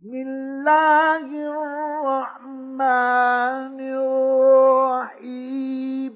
[0.00, 1.26] بسم الله
[2.00, 3.80] الرحمن
[4.80, 6.14] الرحيم.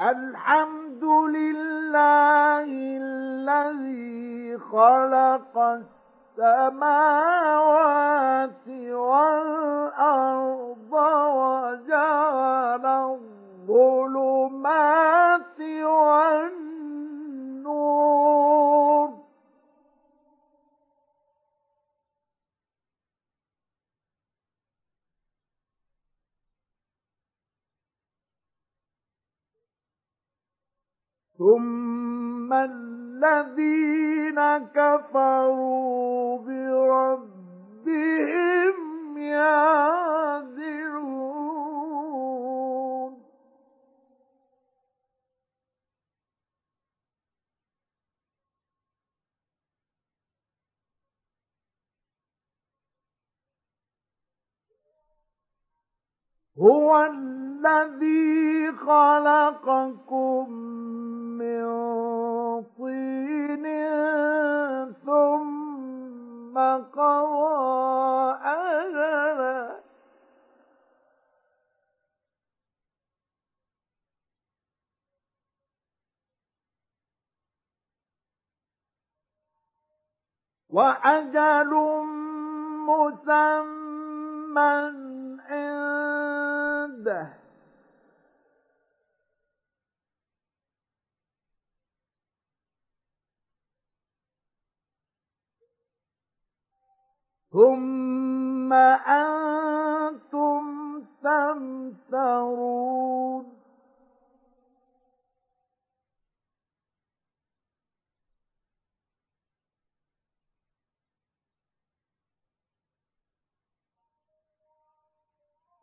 [0.00, 2.68] الحمد لله
[3.00, 5.58] الذي خلق
[6.38, 7.48] السماوات
[8.92, 10.92] والأرض
[11.40, 12.86] وجعل
[13.62, 16.72] الظلمات والنور.
[31.38, 34.38] ثم الذين
[34.74, 37.78] كفروا بربهم
[39.18, 40.52] يعذرون
[56.62, 60.52] هو الذي خلقكم
[61.38, 61.64] من
[62.78, 63.66] طين
[65.06, 66.58] ثم
[66.94, 69.82] قضى أجلا.
[80.70, 81.72] وأجل
[82.88, 83.72] مسمى
[87.02, 87.32] عنده
[97.52, 100.62] ثم أنتم
[101.22, 102.82] تمترون.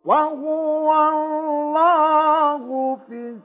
[0.10, 2.64] وهو الله
[3.08, 3.38] في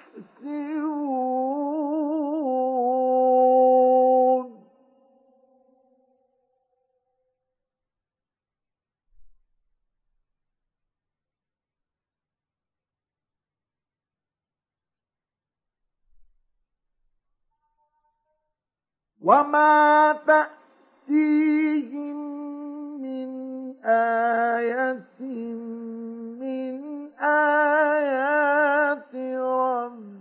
[19.22, 22.16] وما تأتيهم
[23.02, 23.30] من
[23.84, 25.20] آية
[26.40, 26.82] من
[27.20, 30.11] آيات ربهم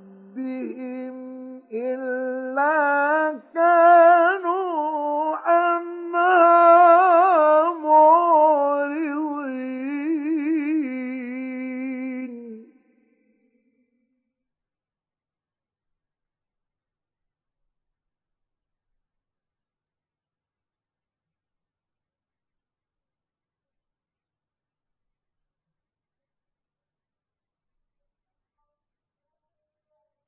[1.74, 4.11] إلا كانوا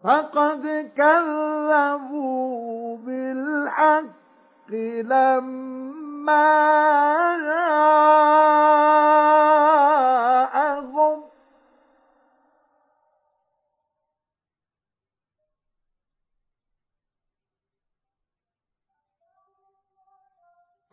[0.03, 4.72] فقد كذبوا بالحق
[5.03, 6.44] لما
[7.38, 8.03] جاءهم.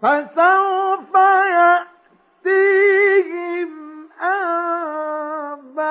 [0.03, 1.15] فسوف
[2.45, 3.71] يأتيهم
[4.23, 5.91] أنباء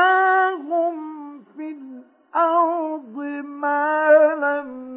[0.00, 0.94] مكناهم
[1.56, 4.10] في الأرض ما
[4.40, 4.90] لم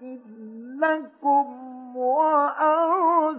[0.00, 0.20] نمكن
[0.80, 1.46] لكم
[1.96, 3.38] وأرسلنا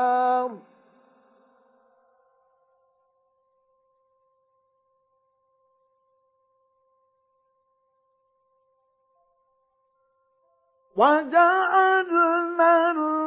[10.96, 13.25] وجعلنا الأنهار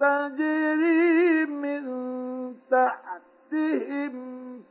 [0.00, 1.84] تجري من
[2.70, 4.14] تحتهم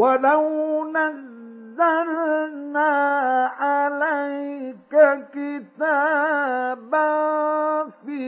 [0.02, 2.93] ولو نزلنا
[3.58, 4.93] عليك
[5.34, 7.12] كتابا
[8.06, 8.22] في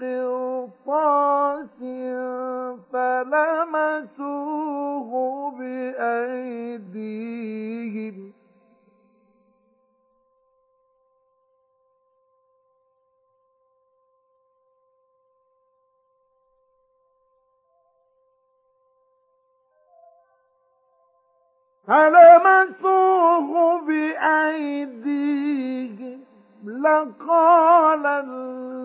[0.00, 1.78] قرطاس
[2.92, 5.10] فلمسوه
[6.96, 8.16] بأيديهم
[21.86, 25.26] فلمسوه بأيديهم؟
[26.66, 28.76] لقال الذين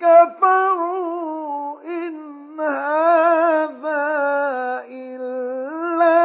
[0.00, 4.04] كفروا إن هذا
[4.88, 6.20] إلا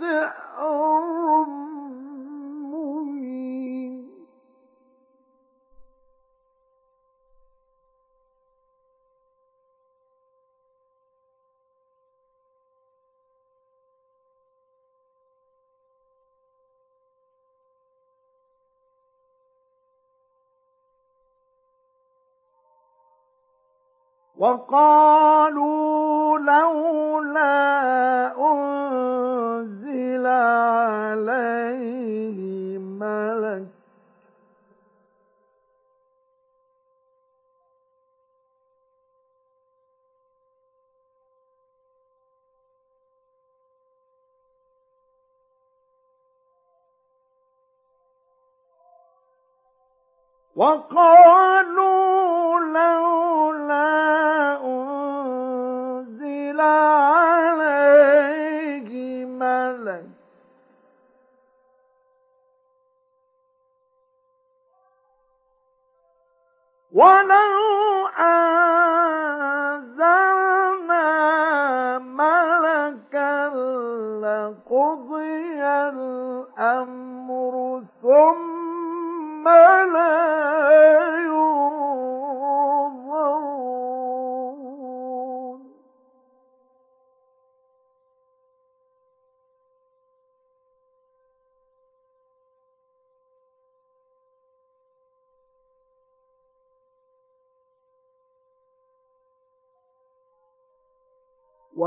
[0.00, 1.46] سحر
[24.40, 27.60] وقالوا لولا
[28.52, 32.38] أنزل عليه
[32.78, 33.66] ملك
[50.56, 51.89] وقالوا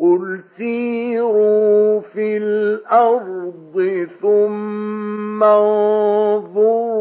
[0.00, 6.98] قل سيروا في الأرض ثم انظروا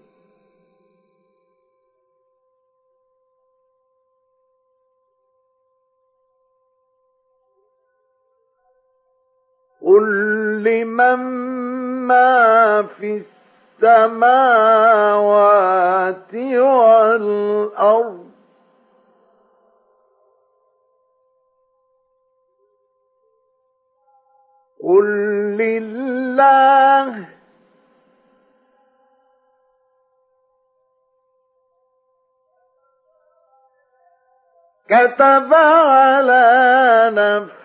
[9.83, 10.05] قل
[10.63, 11.19] لمن
[12.07, 13.21] ما في
[13.81, 14.73] السماوات
[16.35, 18.23] والأرض
[24.83, 25.05] قل
[25.57, 27.29] لله
[34.89, 37.62] كتب على نفسه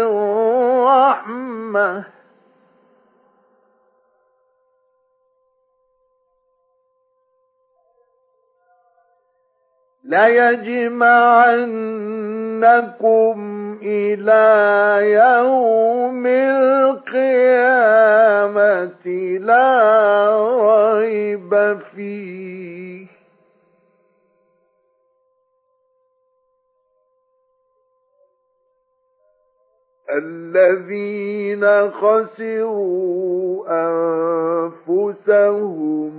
[0.00, 2.04] الرحمة.
[10.04, 11.38] ليجمعنكم
[13.82, 17.22] إلى يوم القيامة
[19.38, 19.72] لا
[20.92, 23.11] ريب فيه.
[30.16, 33.64] الذين خسروا
[34.88, 36.12] أنفسهم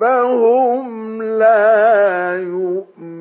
[0.00, 3.12] فهم لا يؤمنون.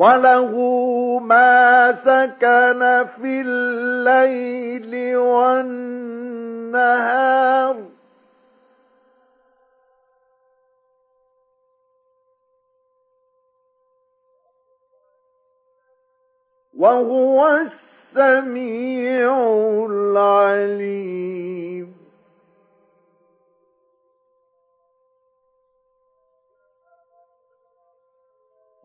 [0.00, 0.52] وله
[1.18, 2.80] ما سكن
[3.20, 6.70] في الليل والنهار
[16.74, 17.60] وهو
[18.16, 19.32] السميع
[19.90, 21.20] العليم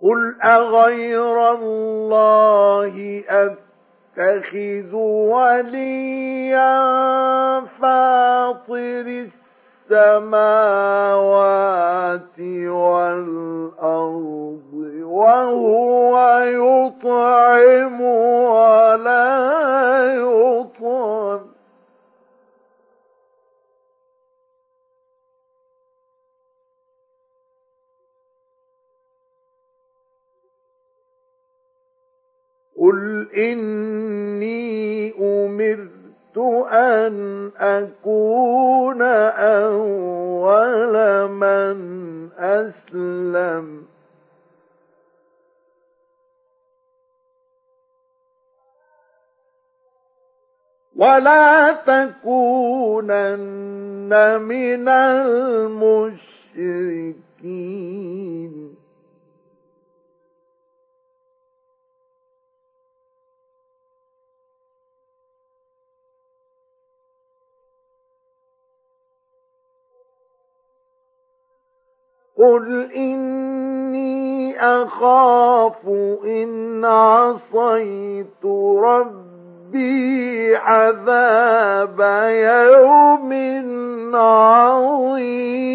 [0.05, 4.95] قل أغير الله أتخذ
[5.33, 6.75] وليا
[7.81, 9.25] فاطر
[11.05, 19.35] السماوات والأرض وهو يطعم ولا
[20.13, 21.44] يطعم
[32.79, 36.37] قل إني أمرت
[36.71, 40.95] أن أكون أول
[41.31, 41.77] من
[42.37, 43.85] أسلم
[50.95, 53.15] ولا تكونن
[54.41, 56.25] من المشركين
[72.37, 75.87] قل إني أخاف
[76.25, 78.45] إن عصيت
[78.83, 81.99] ربي عذاب
[82.29, 83.33] يوم
[84.15, 85.65] عظيم.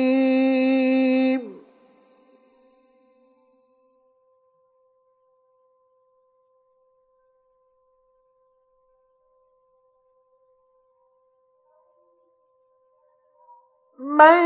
[13.99, 14.41] من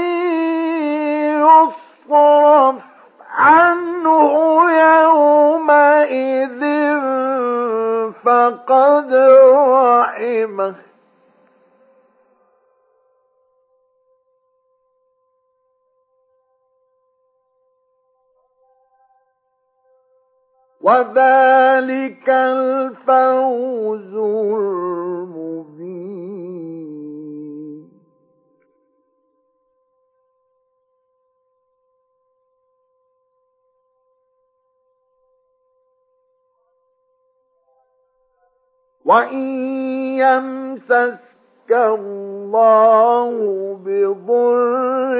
[2.14, 2.83] يصرف
[3.30, 4.33] عنه
[4.71, 6.62] يومئذ
[8.25, 9.14] فقد
[9.54, 10.75] رحمه.
[20.80, 25.44] وذلك الفوز المبين.
[39.04, 39.49] وإن
[40.18, 43.30] يمسسك الله
[43.84, 45.14] بضر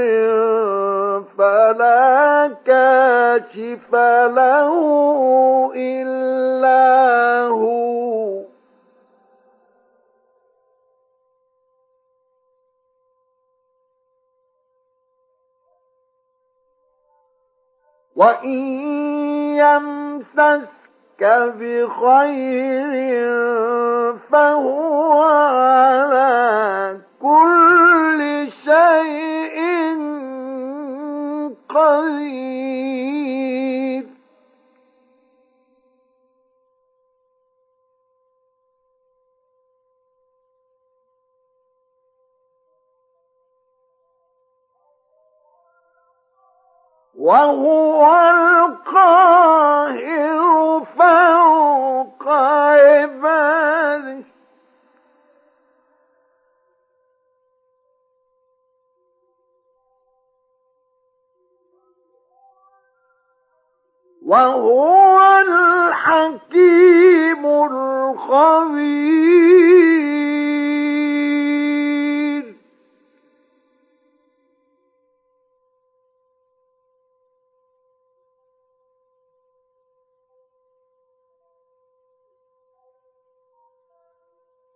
[1.39, 3.95] فلا كاشف
[4.35, 4.73] له
[5.77, 8.45] إلا هو
[18.17, 18.59] وإن
[19.57, 20.84] يمسسك
[21.21, 22.95] بخير
[24.33, 29.59] فهو على كل شيء
[31.69, 32.64] قدير.
[47.25, 48.05] وهو
[48.37, 50.05] القاهر
[50.99, 54.25] فوق عباده.
[64.27, 66.67] وهو الحكيم
[67.47, 69.05] الخبير.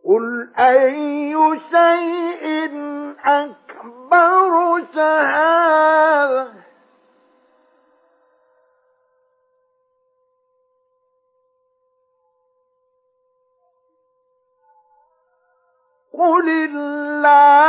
[0.09, 1.35] قل أي
[1.71, 2.71] شيء
[3.25, 6.53] أكبر شهادة
[16.13, 17.69] قل الله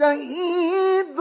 [0.00, 1.16] شهيد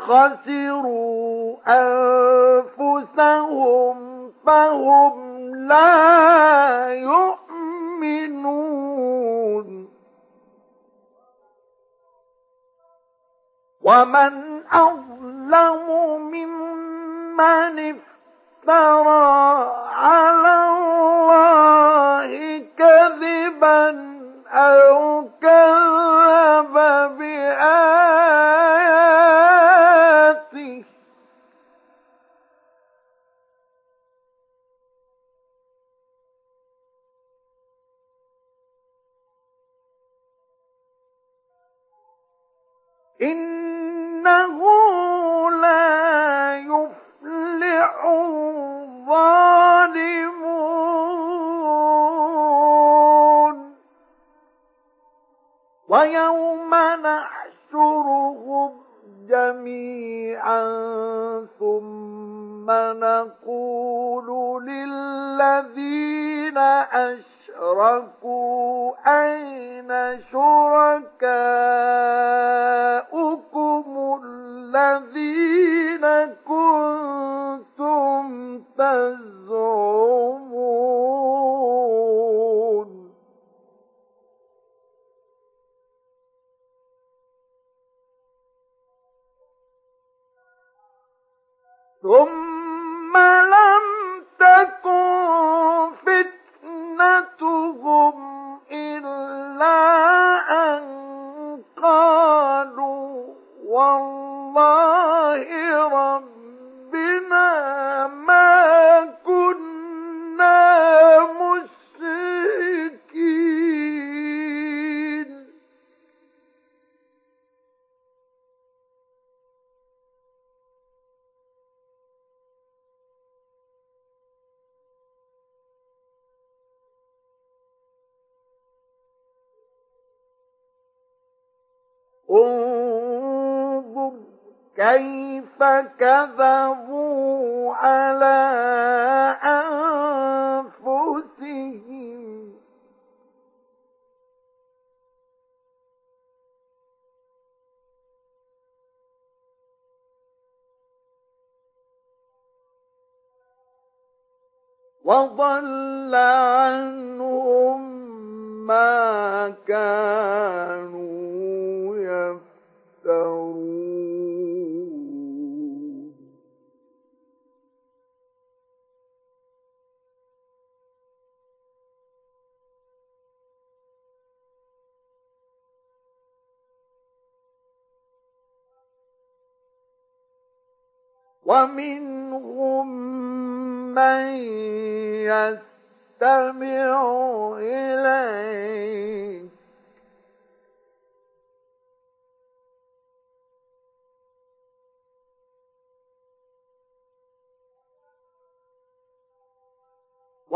[0.10, 0.59] constant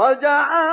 [0.04, 0.73] وجعل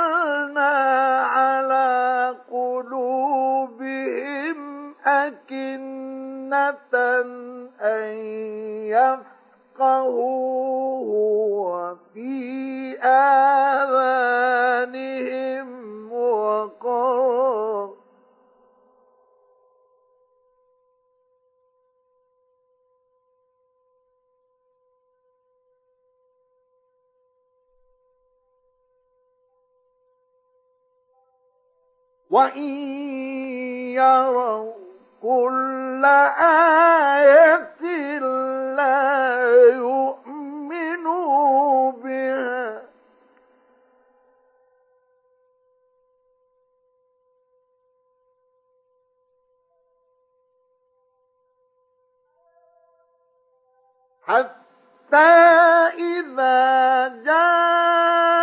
[32.31, 32.69] وإن
[33.91, 34.73] يروا
[35.21, 36.05] كل
[36.39, 37.81] آية
[38.75, 39.41] لا
[39.73, 41.11] يؤمنوا
[41.91, 42.81] بها
[54.23, 55.17] حتى
[55.97, 58.40] إذا جاءوا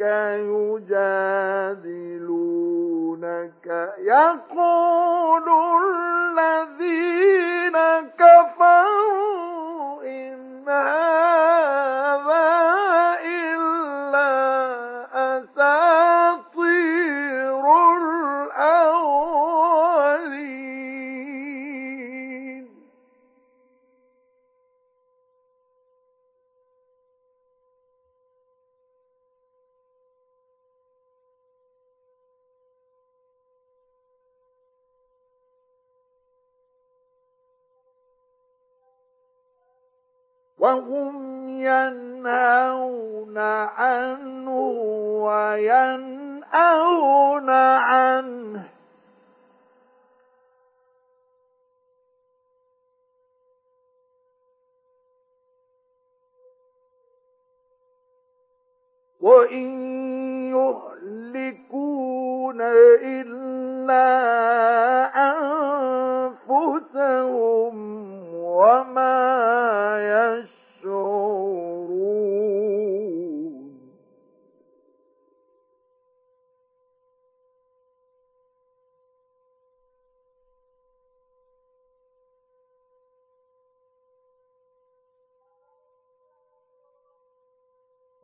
[0.00, 1.88] يجادلونك.
[3.98, 5.44] يقول
[6.38, 7.76] الذين
[8.18, 10.37] كفروا إن
[41.68, 44.58] ينهون عنه
[45.24, 46.40] وينأون
[47.50, 48.64] عنه.
[59.20, 59.68] وإن
[60.54, 62.60] يهلكون
[63.02, 64.08] إلا
[66.48, 67.74] أنفسهم
[68.34, 69.18] وما
[70.00, 70.57] يشعرون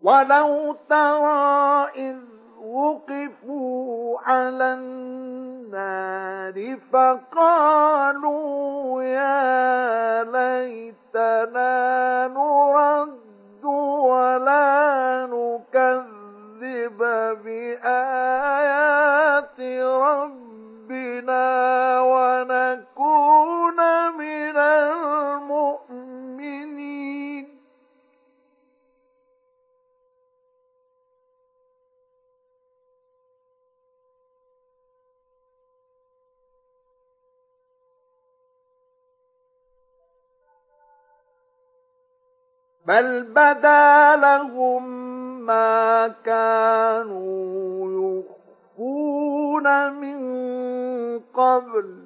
[0.04, 2.16] ولو ترى إذ
[2.64, 11.72] وقفوا على النار فقالوا يا ليتنا
[12.28, 16.98] نرد ولا نكذب
[17.44, 19.60] بآيات
[20.00, 21.44] ربنا
[22.00, 23.80] ونكون
[42.86, 44.84] بل بدا لهم
[45.46, 47.88] ما كانوا
[48.78, 50.18] يخفون من
[51.34, 52.04] قبل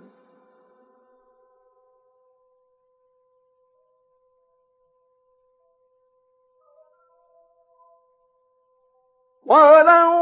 [9.46, 10.12] ولو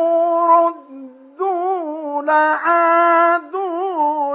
[0.47, 3.57] ردوا لعادوا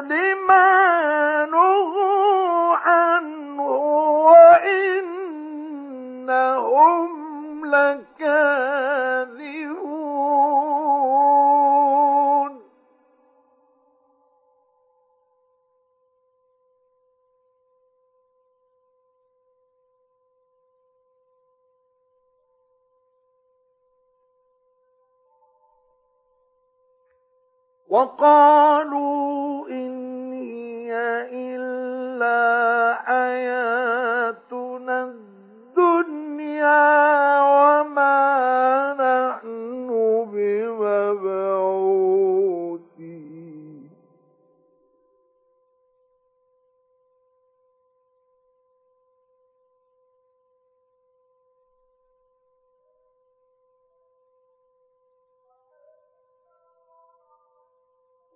[0.02, 4.32] لما نهوا عنه
[7.66, 8.72] لكاذبون.
[27.90, 30.94] وقالوا إن هي
[31.32, 32.40] إلا
[33.06, 33.72] حياتنا
[37.42, 38.20] وما
[38.94, 39.90] نحن
[40.34, 41.62] بمبعوثين.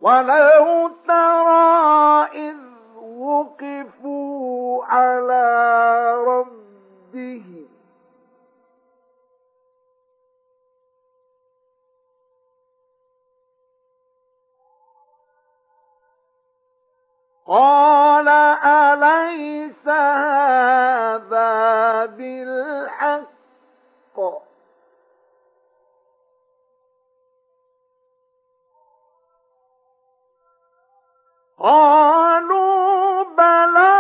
[0.02, 2.58] ولو ترى إذ
[3.18, 7.75] وقفوا على ربهم
[17.48, 21.46] قال أليس هذا
[22.06, 23.36] بالحق؟
[31.60, 33.96] قالوا بلى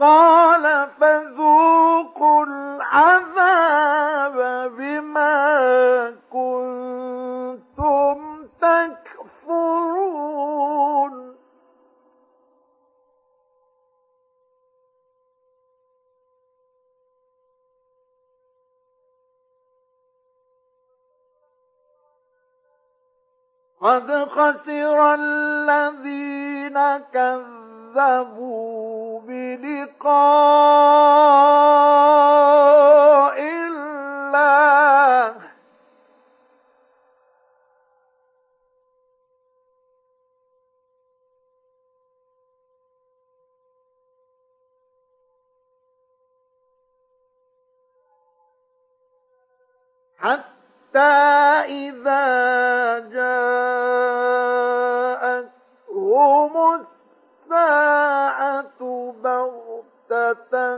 [0.00, 4.36] قال فذوقوا العذاب
[4.76, 8.18] بما كنتم
[8.60, 9.96] تكفرون.
[23.80, 26.78] قد خسر الذين
[27.12, 28.85] كذبوا
[29.86, 30.26] بلقاء
[33.40, 35.36] الله
[50.18, 50.98] حتى
[51.64, 53.36] إذا جاءتهم
[57.56, 58.80] الساعة
[59.24, 60.76] بغتة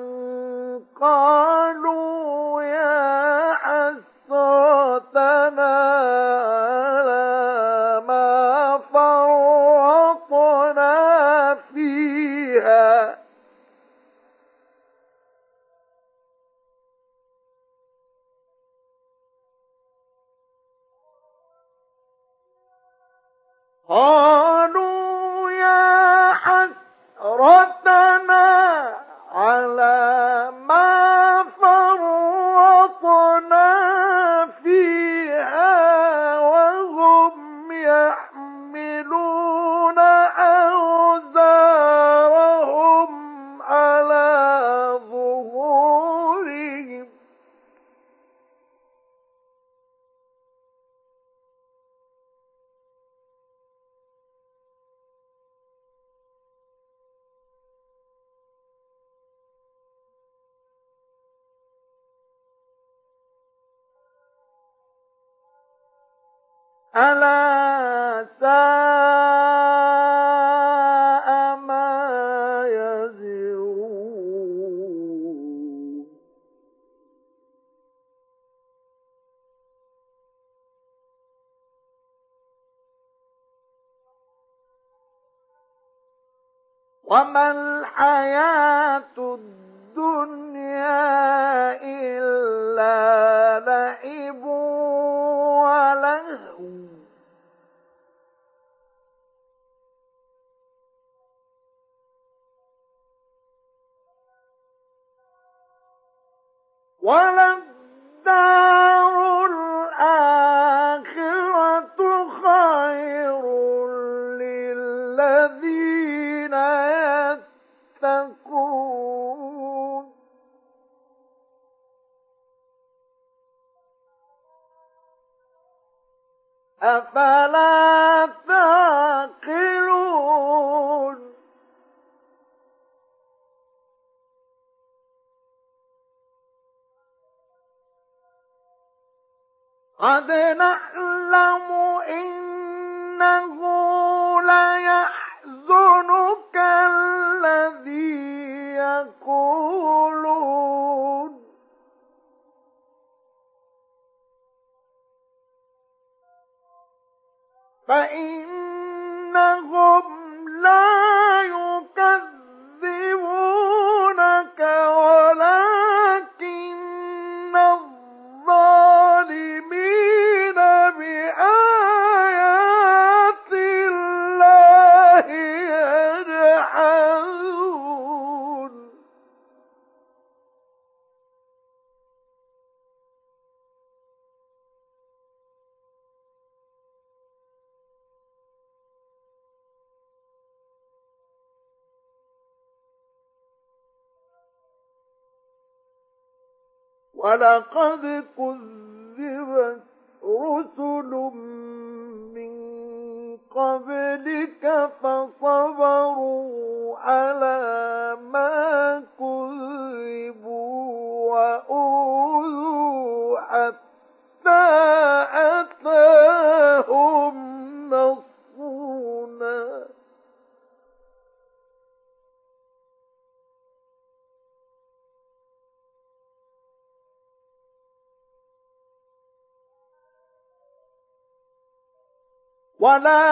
[232.98, 233.27] ولا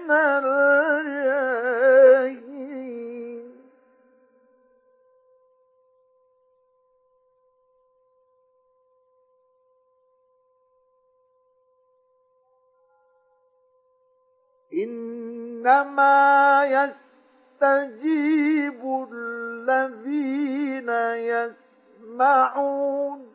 [0.00, 0.46] من
[15.66, 16.64] إنما
[17.62, 18.80] يستجيب
[19.12, 20.90] الذين
[22.08, 23.25] يسمعون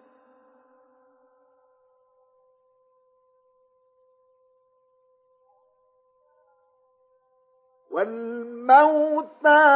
[7.91, 9.67] والموتى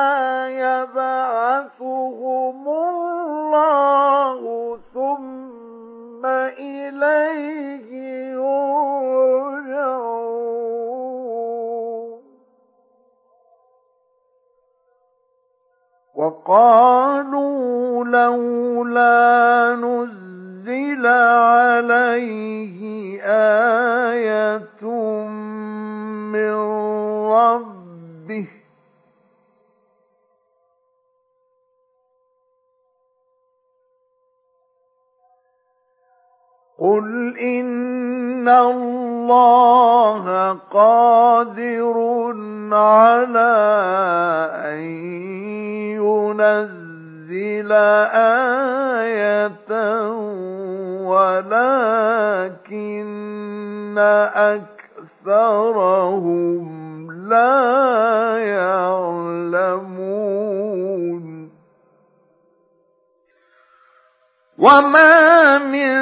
[0.51, 1.89] يبعثهم
[2.69, 4.39] الله
[4.93, 7.89] ثم إليه
[8.31, 9.75] يرجعون.
[16.15, 22.79] وقالوا لولا نزل عليه
[23.23, 24.83] آية
[26.31, 26.55] من
[27.31, 27.74] رب
[36.85, 40.23] قل إن الله
[40.71, 41.97] قادر
[42.71, 43.55] على
[44.65, 44.79] أن
[45.97, 47.71] ينزل
[49.01, 49.71] آية
[51.09, 52.35] ولكن
[55.25, 56.65] أكثرهم
[57.29, 59.85] لا يعلمون
[64.57, 65.95] وما من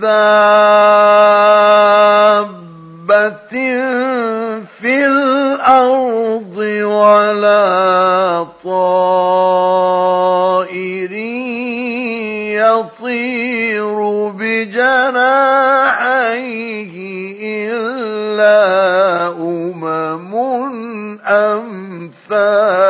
[0.00, 0.28] دابة
[4.80, 9.98] في الأرض ولا طائر
[12.56, 13.98] يطير
[14.28, 15.68] بجناحيه
[17.68, 18.58] إلا
[19.28, 20.34] أمم
[22.18, 22.88] أمثالكم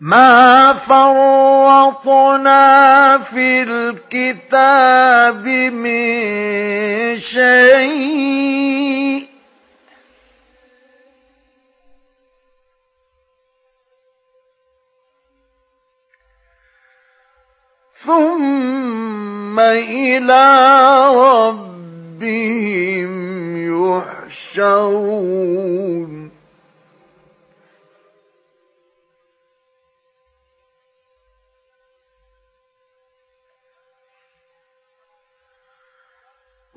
[0.00, 2.58] ما فرطنا
[3.18, 8.40] في الكتاب من شيء
[18.04, 20.66] ثم إلى
[21.14, 23.10] ربهم
[24.48, 26.29] يحشرون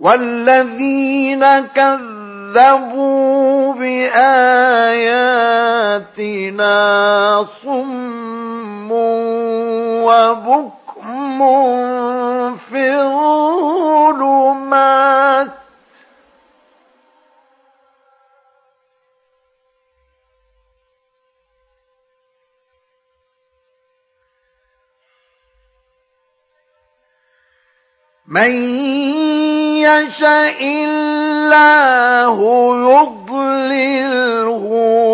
[0.03, 1.43] والذين
[1.75, 4.25] كذبوا بآياتنا
[7.63, 8.91] صم
[10.03, 11.39] وبكم
[12.57, 12.83] في
[14.21, 15.42] الظلمات.
[28.33, 28.53] من
[29.85, 32.37] يشاء الله
[32.89, 34.63] يضلله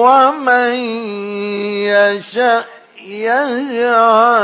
[0.08, 0.74] ومن
[1.92, 2.66] يشاء
[3.04, 4.42] يجعله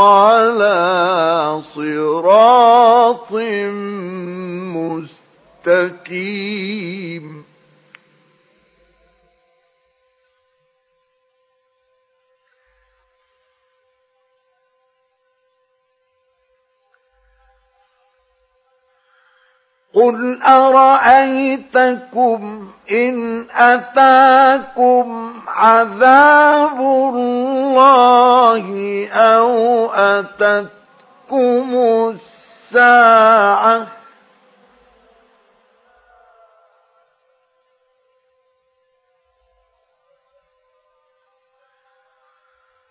[0.00, 0.80] على
[1.74, 3.32] صراط
[5.66, 7.49] مستقيم.
[19.94, 21.90] قل أرأيتكم
[22.90, 28.66] إن أتاكم عذاب الله
[29.12, 31.74] أو أتتكم
[32.70, 33.86] الساعة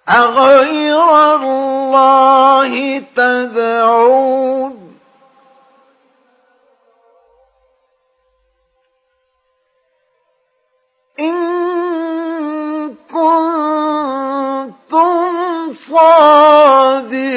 [0.09, 4.88] أغير الله تدعون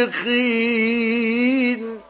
[0.07, 2.01] مشفقين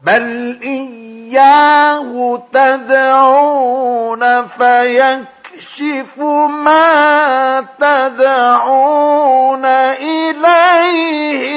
[0.00, 6.18] بل إياه تدعون فيكشف
[6.64, 11.50] ما تدعون إليه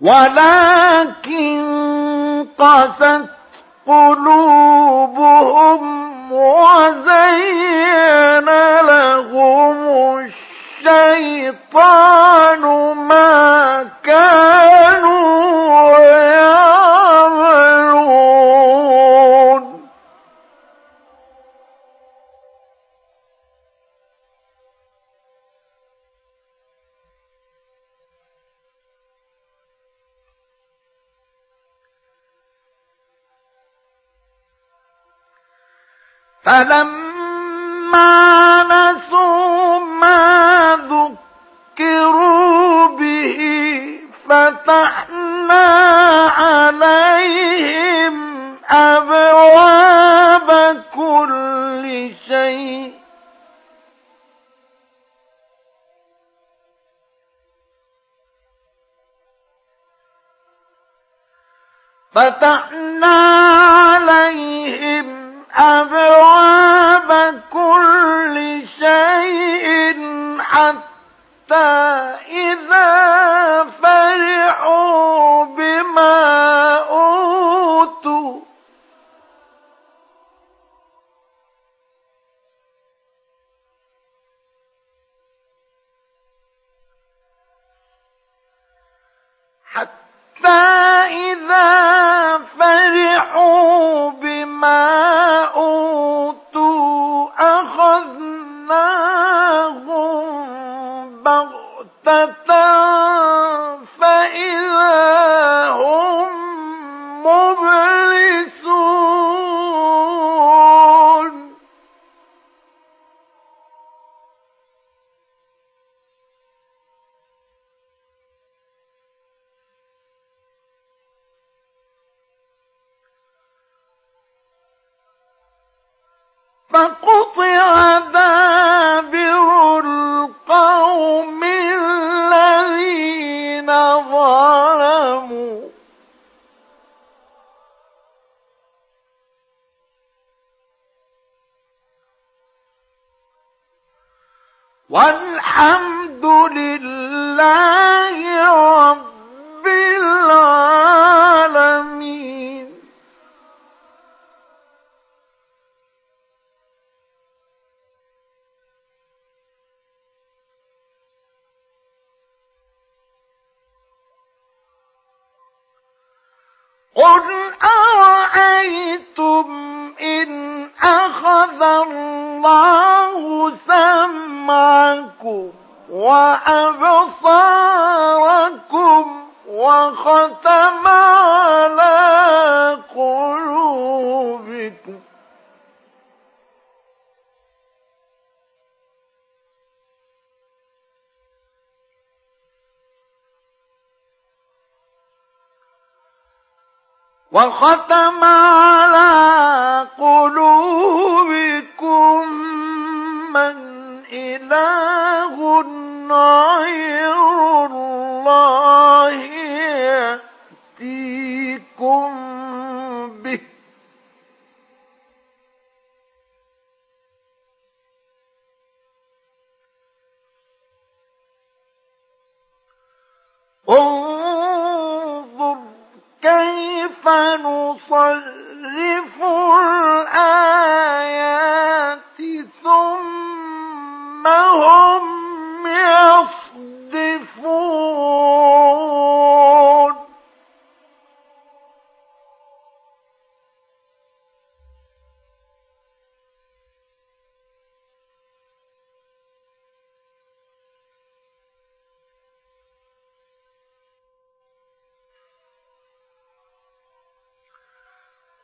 [0.00, 0.53] ولا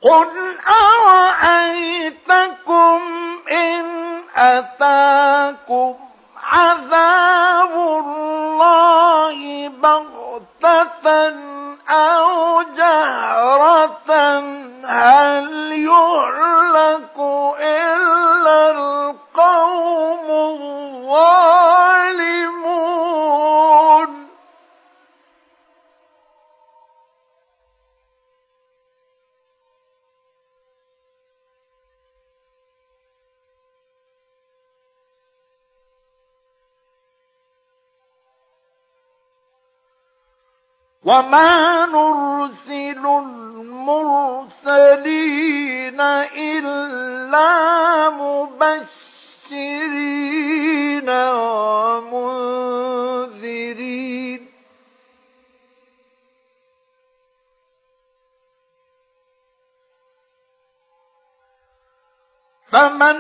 [0.01, 0.40] con
[48.41, 52.51] مبشرين ومنذرين.
[62.73, 63.19] فمن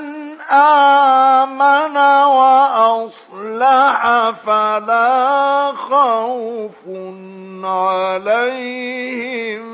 [0.51, 1.97] آمن
[2.37, 4.01] وأصلح
[4.31, 6.79] فلا خوف
[7.65, 9.71] عليهم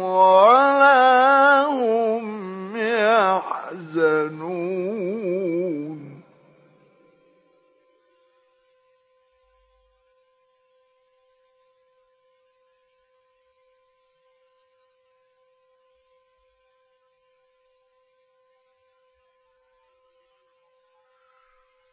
[0.00, 3.59] ولا هم يحزنون.
[3.94, 5.40] يحزنون.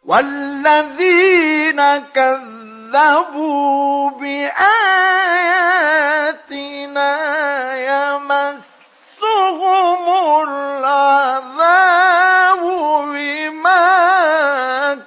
[0.08, 1.82] والذين
[2.16, 4.68] كذبوا بآياتنا
[7.78, 8.77] يمس
[10.78, 12.62] العذاب
[13.14, 13.88] بما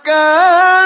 [0.05, 0.80] كانوا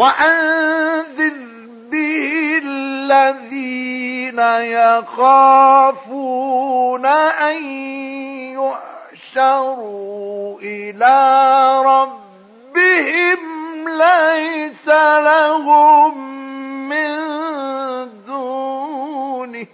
[0.00, 1.36] وأنذر
[1.92, 4.38] به الذين
[5.20, 5.86] يخافون
[7.06, 7.64] أن
[9.36, 11.16] يحشروا إلى
[11.84, 13.40] ربهم
[13.88, 16.18] ليس لهم
[16.88, 17.16] من
[18.26, 19.66] دونه.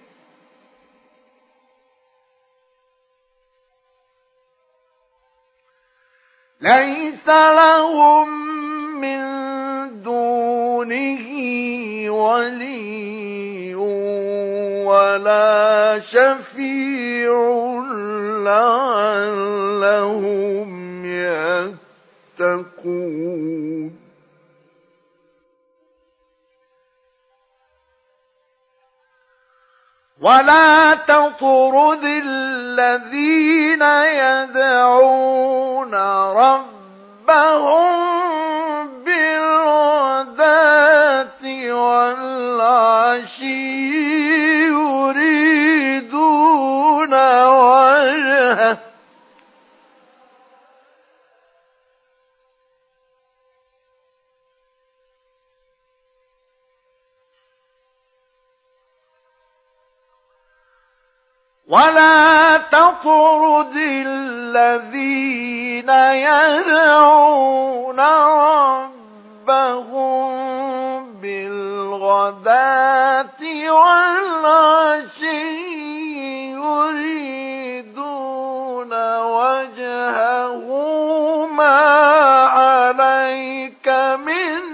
[6.61, 8.46] ليس لهم
[10.89, 13.75] دونه ولي
[14.85, 17.33] ولا شفيع
[18.47, 19.47] لعلهم
[22.39, 23.27] يتقون.
[30.21, 33.83] ولا تطرد الذين
[34.23, 35.95] يدعون
[36.35, 36.77] ربهم
[61.69, 68.01] ولا تطرد الذين يدعون
[69.57, 73.41] ربهم بالغداة
[73.71, 75.47] والعشي
[76.53, 78.03] يريدون
[79.19, 80.67] وجهه
[81.47, 81.79] ما
[82.47, 83.89] عليك
[84.27, 84.66] من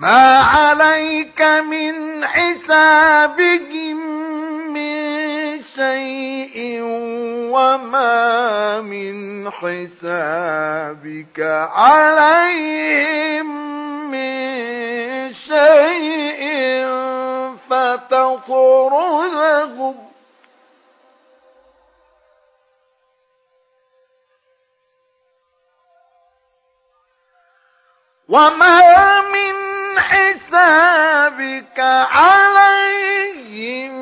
[0.00, 3.96] ما عليك من حسابهم
[4.72, 6.80] من شيء
[7.52, 11.40] وما من حسابك
[11.74, 13.46] عليهم
[14.10, 16.40] من شيء
[17.70, 19.30] فتطردهم
[28.30, 29.54] وما من
[29.98, 31.78] حسابك
[32.12, 33.92] عليهم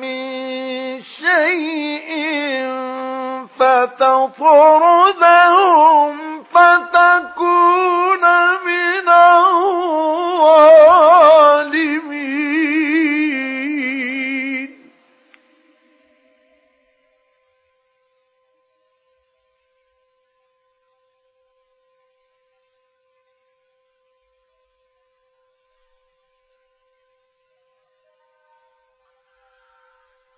[0.00, 2.10] من شيء
[5.10, 8.24] فتطردهم فتكون
[8.66, 9.90] من الظالمين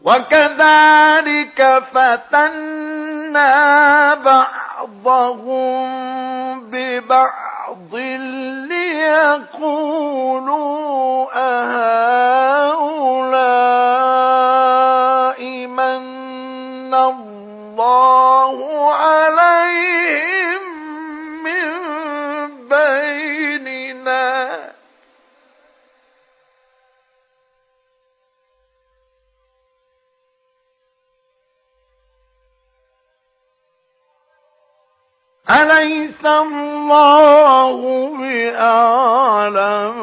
[0.04, 3.44] وكذلك فتنا
[4.14, 5.90] بعضهم
[6.70, 7.94] ببعض
[9.54, 10.02] ليقولوا
[11.34, 12.82] أهؤلاء
[15.66, 18.56] من الله
[18.94, 19.31] عليهم
[35.52, 37.80] أليس الله
[38.16, 40.02] بأعلم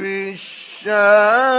[0.00, 1.56] بالشاكرين؟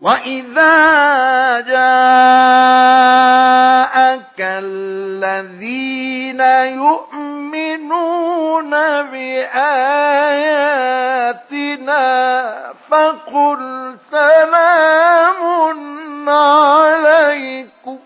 [0.00, 2.86] وإذا جاءك
[5.26, 6.40] الذين
[6.80, 8.70] يؤمنون
[9.02, 9.66] بآياتنا
[12.90, 15.40] فقل سلام
[16.28, 17.98] عليكم.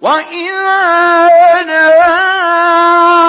[0.00, 1.26] وإذا
[1.62, 3.25] جاءك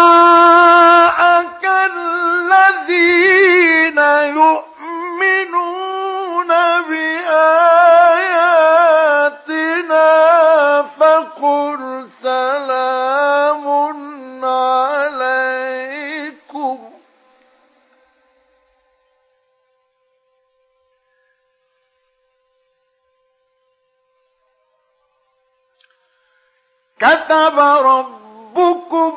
[26.99, 29.13] كتب ربكم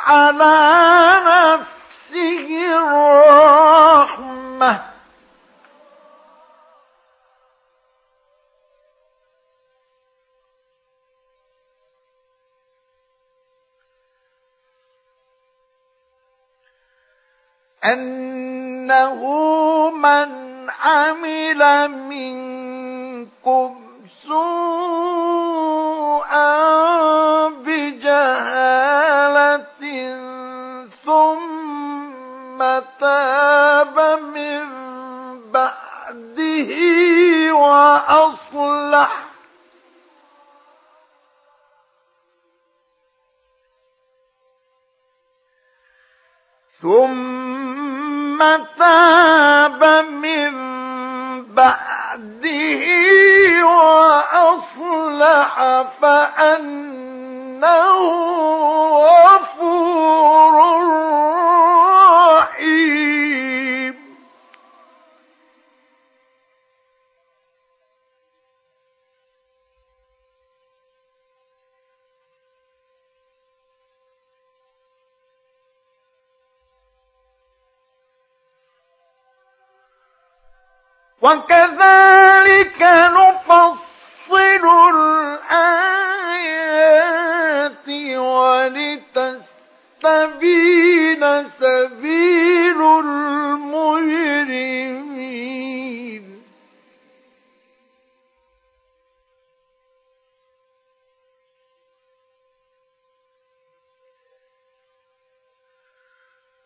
[0.00, 0.56] على
[1.26, 4.14] نفسه الرحمة.
[17.84, 19.20] أنه
[19.90, 20.30] من
[20.70, 23.70] عمل منكم
[24.26, 25.54] سوءا
[33.04, 34.64] تاب من
[35.52, 36.70] بعده
[37.52, 39.12] وأصلح
[46.82, 48.38] ثم
[48.78, 50.54] تاب من
[51.44, 52.84] بعده
[53.66, 55.54] وأصلح
[56.00, 57.64] فأنه
[59.24, 60.54] غفور
[81.24, 82.80] وكذلك
[83.16, 84.64] نفصل
[84.94, 86.08] الآيات
[89.94, 91.22] ولتستبين
[91.60, 94.34] سبيل المجرمين.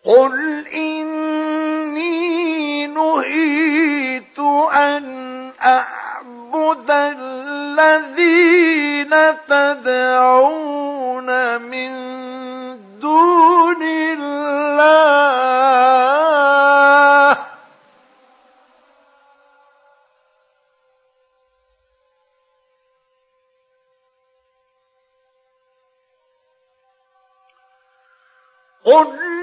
[0.09, 2.07] قل إني
[2.87, 4.39] نهيت
[4.73, 5.05] أن
[5.63, 8.31] أعبد الذين
[9.49, 11.29] تدعون
[11.61, 11.91] من
[13.01, 14.59] دون الله
[28.85, 29.38] قل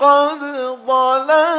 [0.00, 0.40] قد
[0.86, 1.49] ضللت.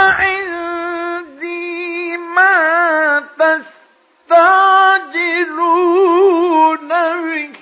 [0.09, 1.67] عندي
[2.17, 3.19] ما
[5.13, 7.55] تستعجلون به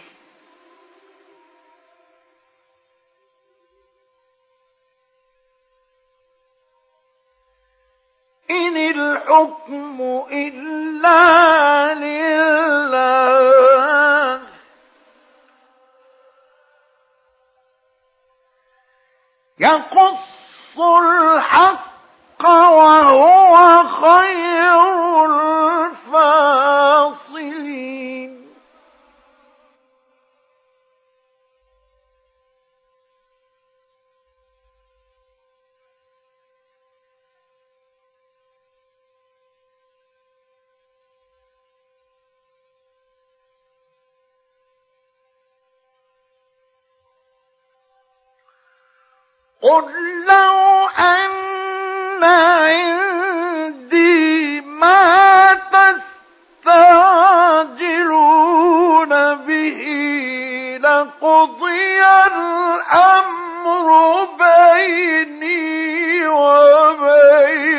[8.51, 13.33] إن الحكم إلا لله.
[19.59, 24.79] يقص الحق وهو خير
[25.25, 26.92] الفاصلين
[49.63, 49.85] قل
[50.27, 52.23] لو أن
[52.63, 55.53] عندي ما
[57.93, 59.81] تستعجلون به
[60.81, 63.87] لقضي الأمر
[64.39, 67.73] بيني وبينكم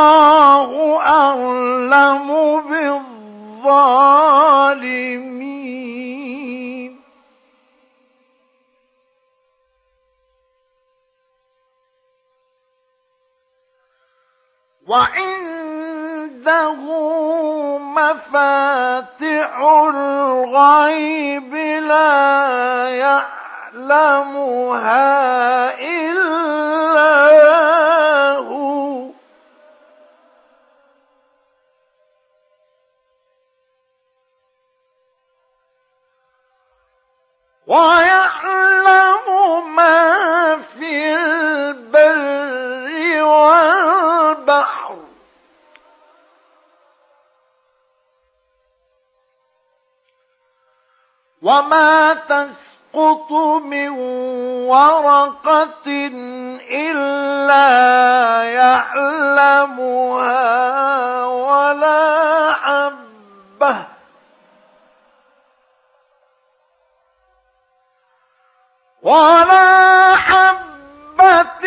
[0.00, 2.30] والله أعلم
[5.70, 7.00] بالظالمين
[15.40, 16.74] وعنده
[17.78, 19.58] مفاتح
[19.88, 21.54] الغيب
[21.88, 22.88] لا
[23.70, 24.50] يعلمها
[25.80, 27.30] إلا
[37.70, 39.26] ويعلم
[39.76, 44.96] ما في البر والبحر.
[51.42, 53.88] وما تسقط من
[54.68, 55.86] ورقة
[56.70, 57.70] إلا
[58.42, 60.34] يعلمها
[61.24, 62.99] ولا حب
[69.10, 71.66] ولا حبة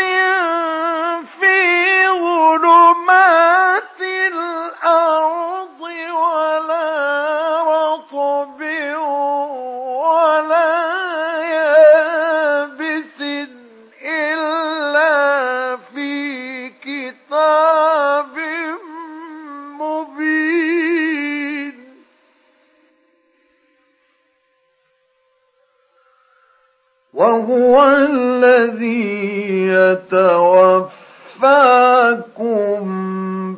[27.53, 30.89] وهو الذي يتوفاكم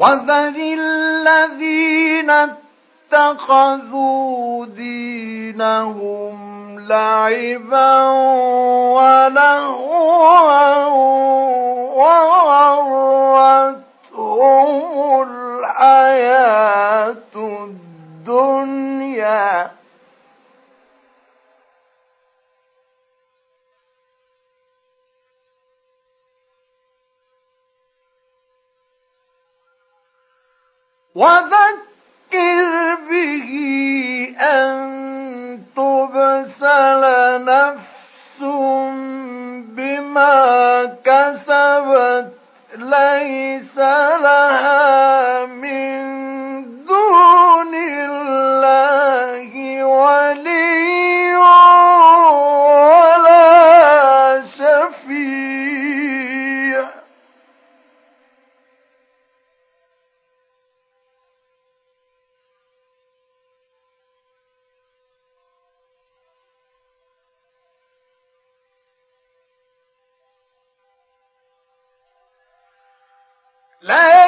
[0.02, 2.30] وذر الذين
[3.14, 6.36] اتخذوا دينهم
[6.80, 8.01] لعبا
[73.83, 74.20] ليس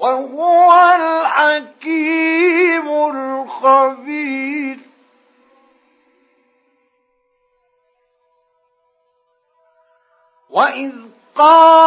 [0.00, 4.78] وهو الحكيم الخبير.
[10.50, 10.92] وإذ
[11.36, 11.79] قال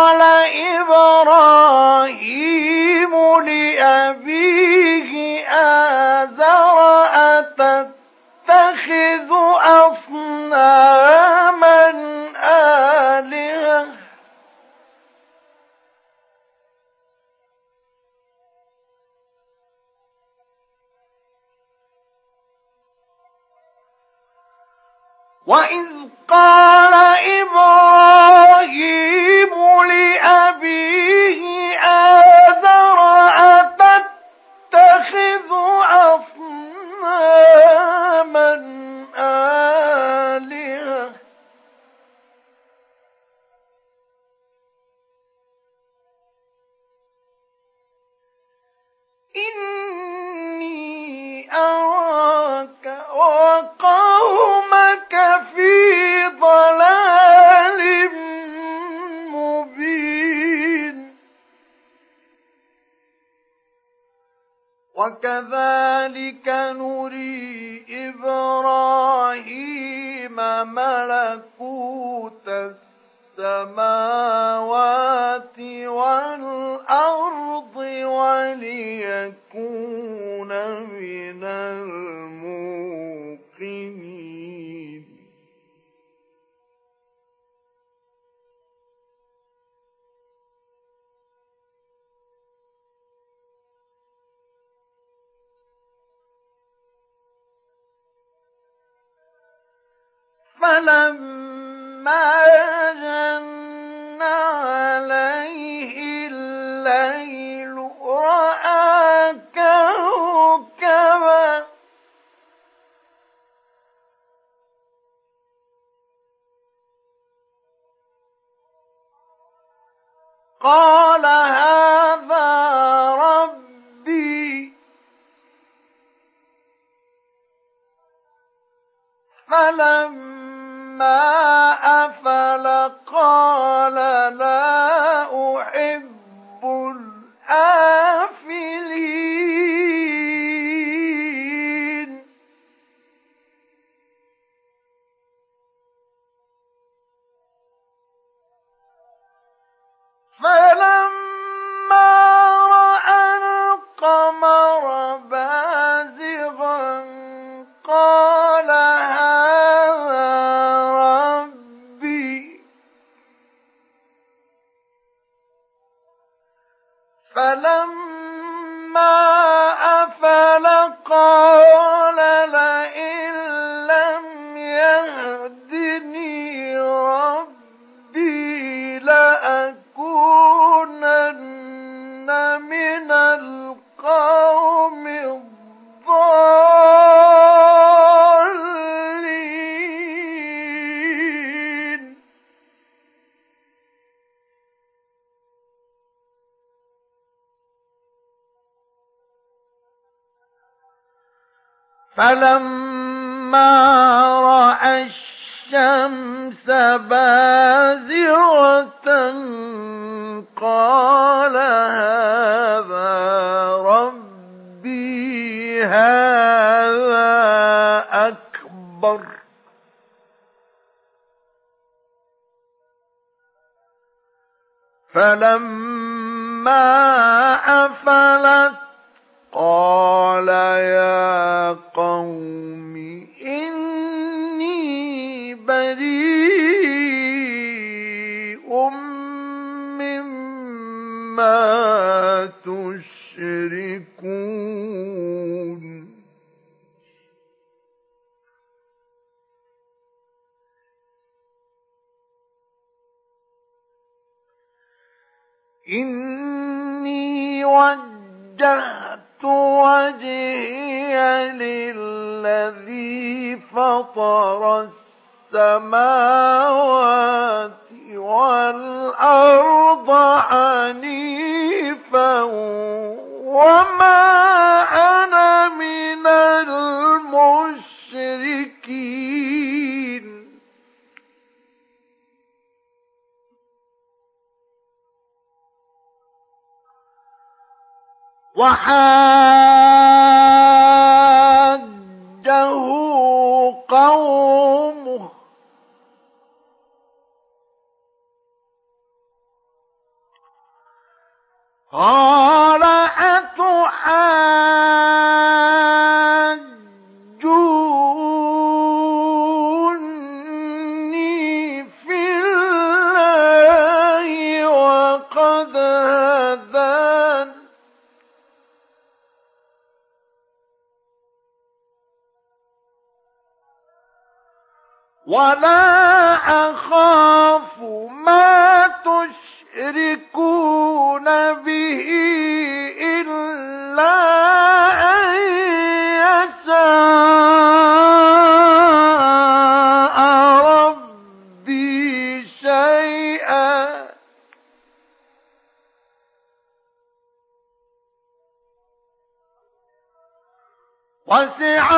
[351.33, 351.89] وسع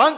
[0.00, 0.16] One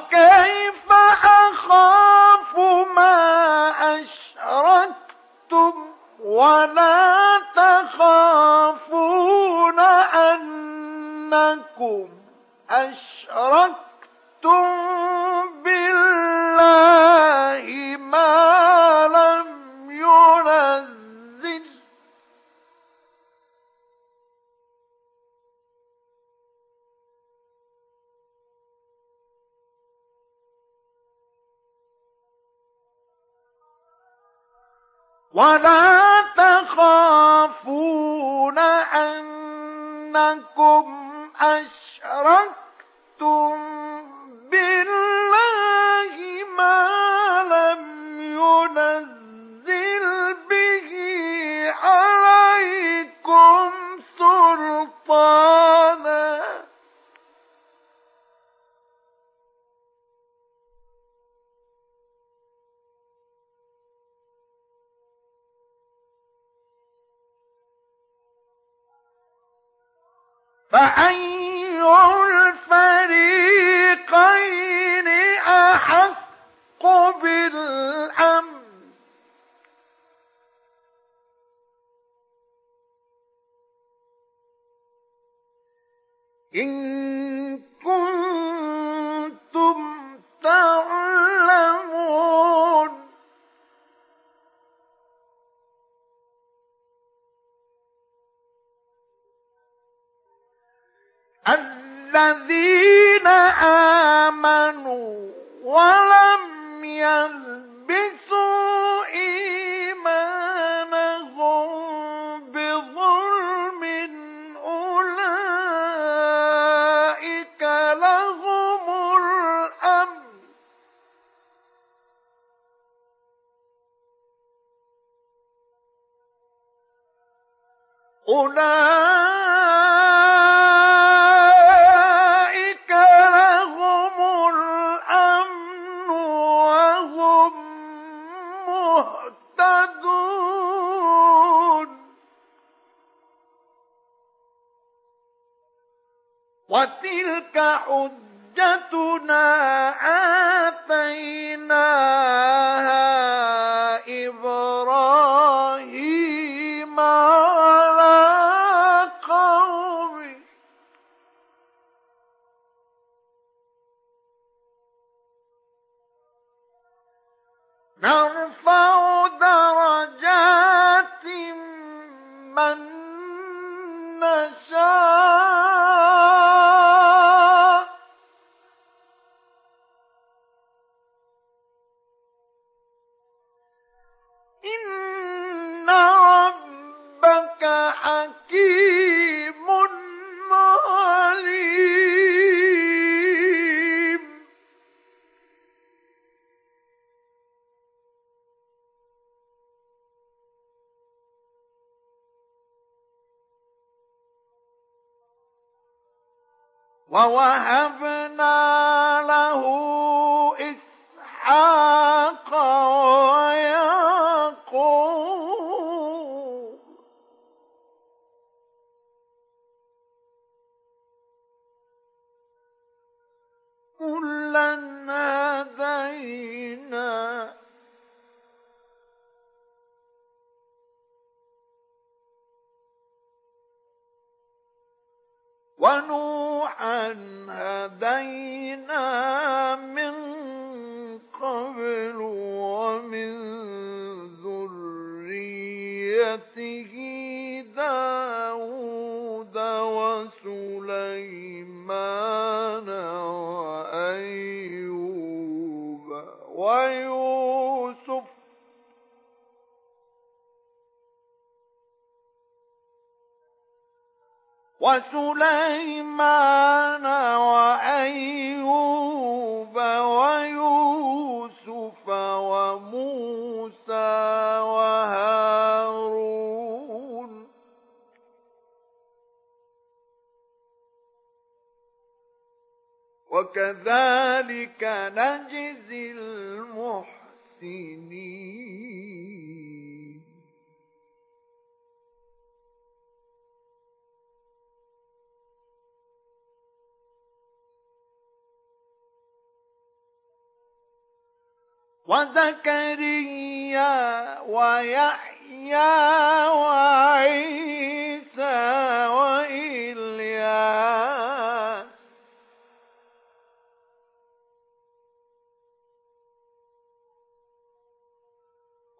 [35.35, 35.82] ولا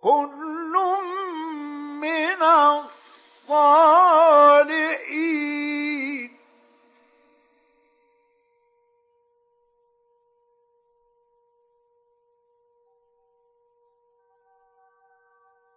[0.03, 0.73] كل
[2.01, 2.43] من
[3.49, 3.93] الصالحين.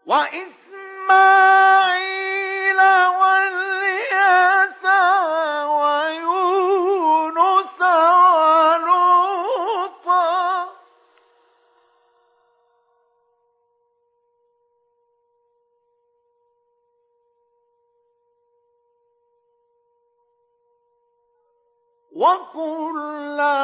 [0.05, 0.64] وإسماعيل
[22.57, 23.54] وكلا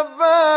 [0.00, 0.50] آباؤكم.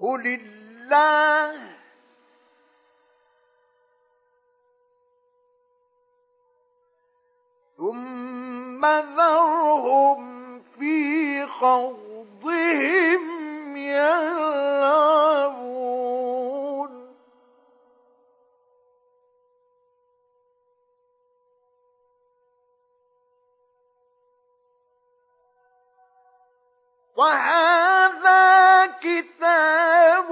[0.00, 1.74] قل الله
[7.76, 8.86] ثم
[9.16, 10.22] ذرهم
[10.78, 13.33] في خوضهم
[13.94, 15.34] يلعبون.
[27.16, 30.30] وهذا كتاب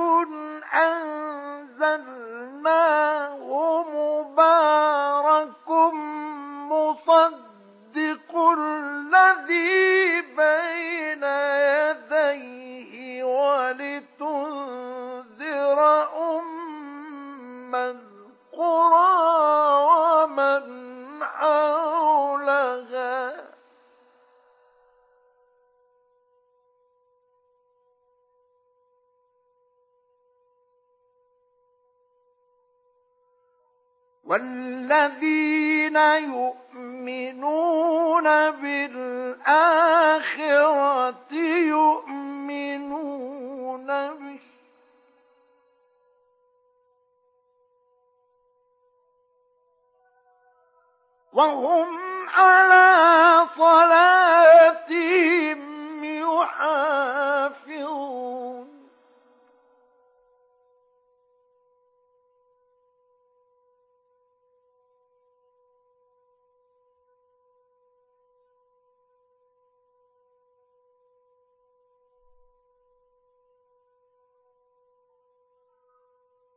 [0.75, 2.23] أنزلناه
[3.95, 5.69] مبارك
[6.71, 8.33] مصدق
[34.33, 35.97] والذين
[36.33, 40.13] يؤمنون بالآخرة
[41.77, 44.41] يؤمنون به.
[51.33, 51.89] وهم
[52.29, 52.89] على
[53.57, 55.61] صلاتهم
[56.05, 58.32] يحافظون.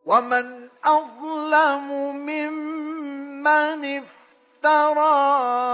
[0.06, 5.26] ومن أظلم ممن افترى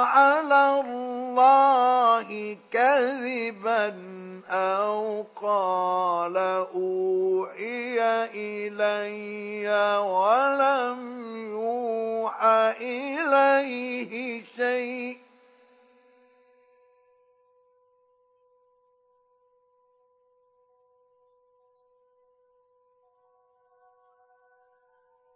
[0.07, 3.93] على الله كذبا
[4.49, 6.37] أو قال
[6.75, 7.99] أوحي
[8.33, 9.67] إلي
[9.97, 10.99] ولم
[11.51, 15.20] يوحى إليه شيء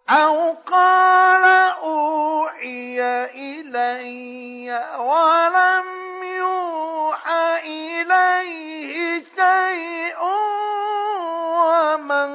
[0.09, 1.43] أو قال
[1.83, 5.85] أوحي إلي ولم
[6.23, 10.17] يوحى إليه شيء
[11.65, 12.31] ومن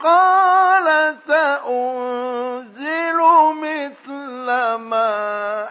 [0.00, 3.18] قال سأنزل
[3.62, 4.46] مثل
[4.76, 5.70] ما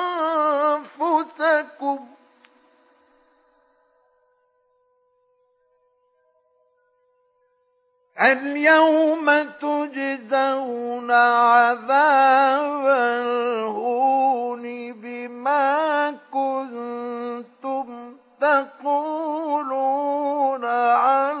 [8.21, 9.25] اليوم
[9.61, 19.81] تجزون عذاب الهون بما كنتم تقولون
[20.65, 21.40] على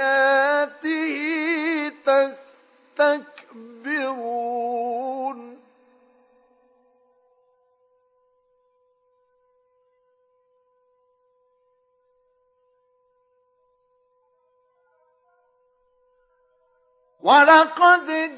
[17.23, 18.35] ولقد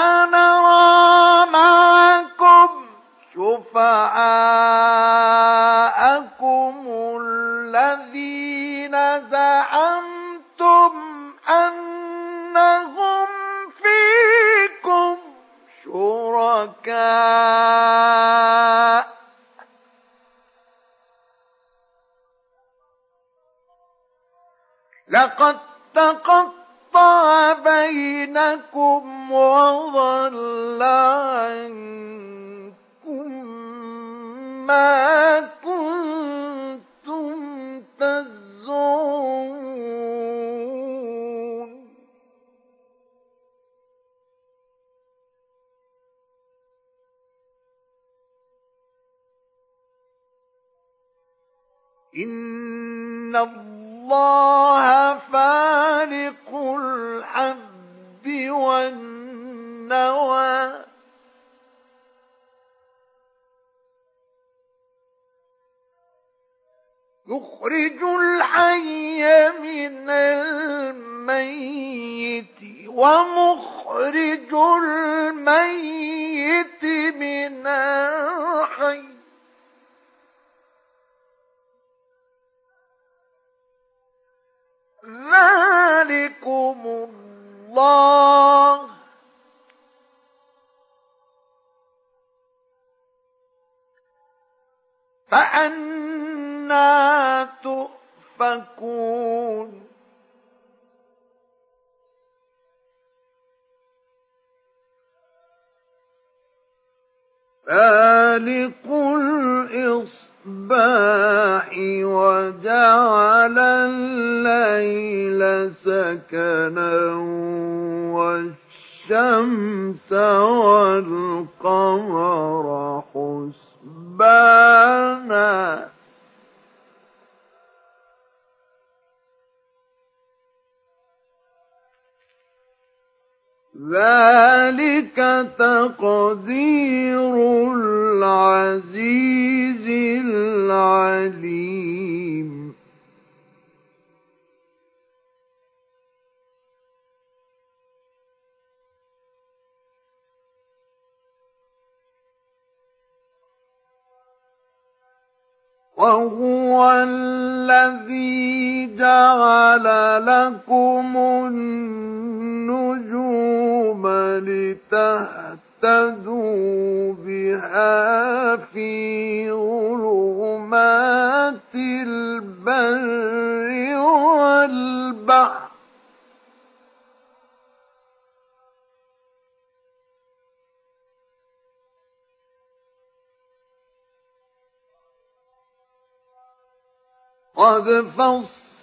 [187.80, 188.06] قد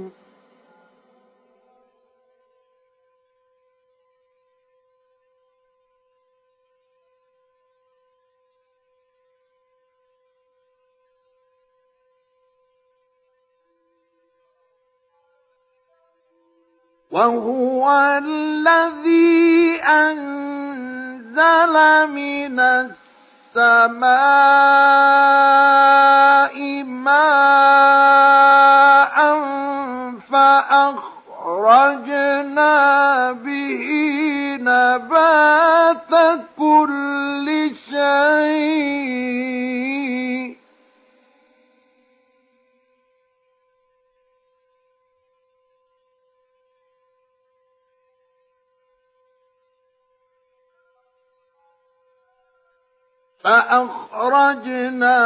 [17.13, 17.85] وهو
[18.25, 21.75] الذي أنزل
[22.09, 24.13] من السماء
[26.85, 27.93] ماء
[30.33, 31.93] فأخرجنا
[33.33, 33.87] به
[34.61, 36.13] نبات
[36.59, 39.03] كل شيء.
[53.45, 55.17] فأخرجنا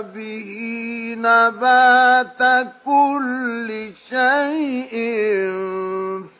[0.00, 0.50] به
[1.18, 4.94] نبات كل شيء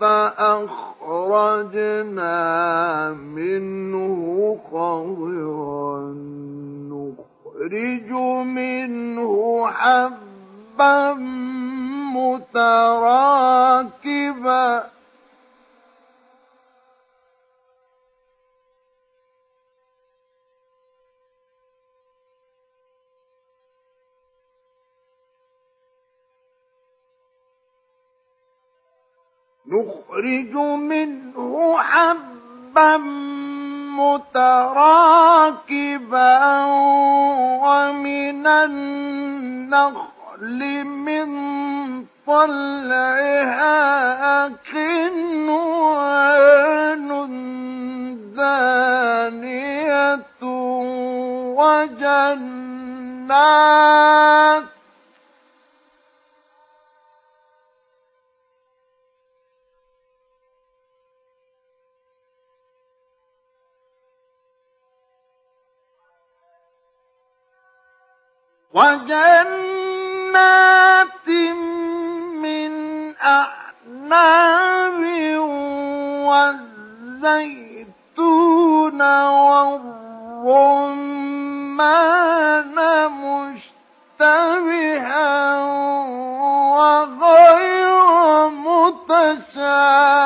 [0.00, 0.80] فأخرجنا
[3.10, 6.14] منه خضرا.
[6.90, 8.10] نخرج
[8.46, 11.14] منه حبا
[12.14, 13.36] متراكبا.
[29.68, 32.96] نخرج منه حبا
[35.26, 36.34] متراكبا
[37.64, 40.04] ومن النخل
[40.84, 41.26] من
[42.26, 43.76] طلعها
[44.46, 46.26] قنوان
[48.36, 50.20] دانية
[53.26, 54.75] وجنات
[68.76, 69.56] وجنات
[72.42, 72.72] من
[73.16, 75.00] أعناب
[77.56, 79.00] والزيتون
[81.76, 82.76] والرمان
[84.20, 85.24] مشتبها
[86.76, 88.48] وغير
[89.28, 90.16] متشابه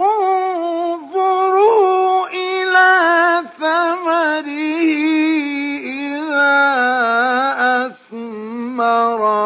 [0.00, 1.48] انظروا
[2.28, 3.44] إلى
[5.84, 6.58] إذا
[7.86, 9.38] أثمر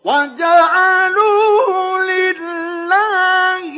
[0.05, 3.73] وجعلوا لله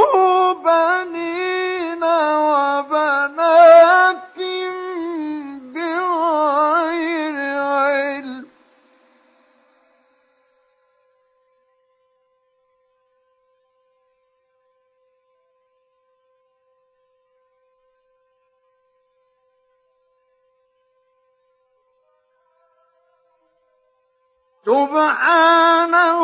[24.69, 26.21] سبحانه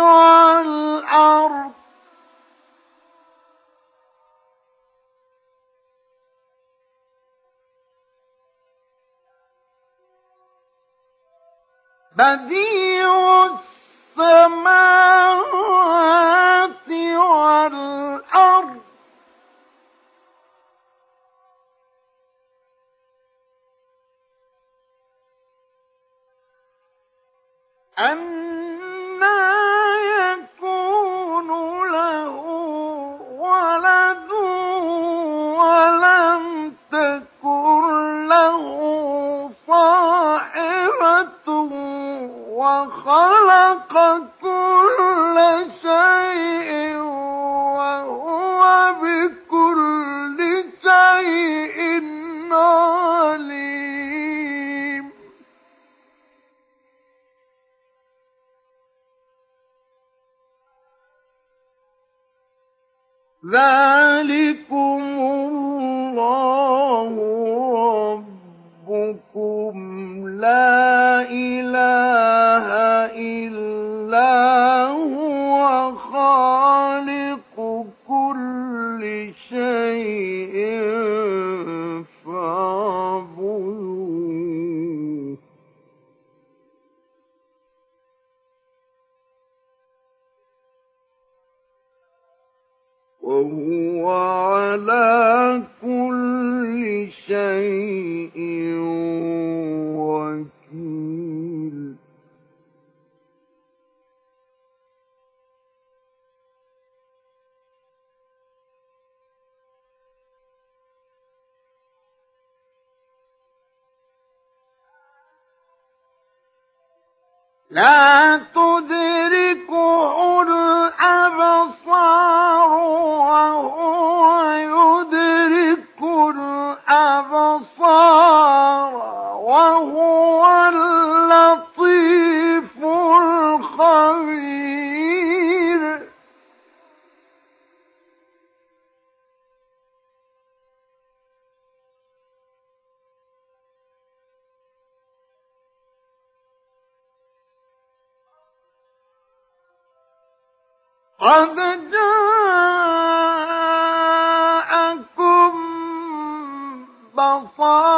[0.00, 1.72] والأرض.
[12.16, 13.46] بديع
[14.16, 14.80] السماوات
[17.18, 18.80] والأرض.
[27.98, 29.40] أنى
[30.16, 31.48] يكون
[31.92, 32.28] له
[33.30, 34.32] ولد
[35.58, 38.60] ولم تكن له
[39.66, 41.48] صاحبة
[42.50, 44.35] وخلقت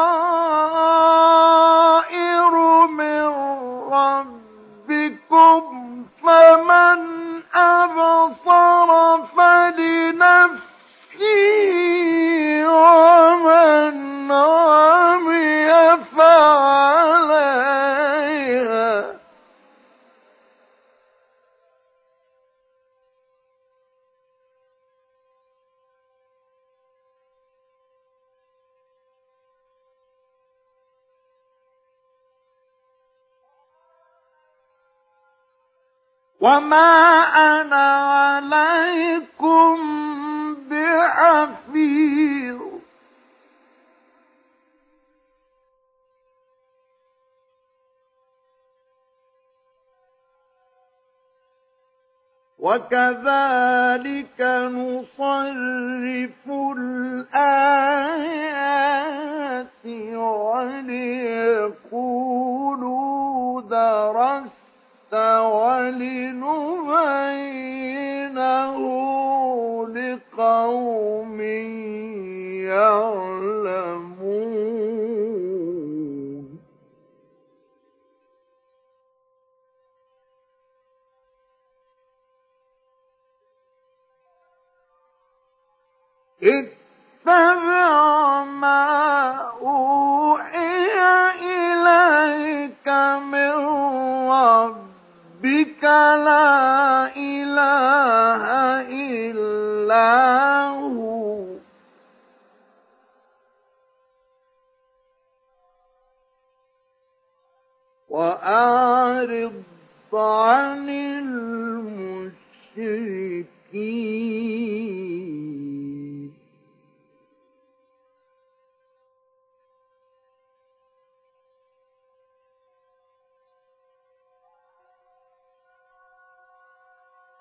[0.08, 0.77] Allah.
[36.48, 36.88] وما
[37.36, 39.76] أنا عليكم
[40.70, 42.58] بحفيظ
[52.58, 53.47] وكذلك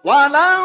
[0.07, 0.56] ولا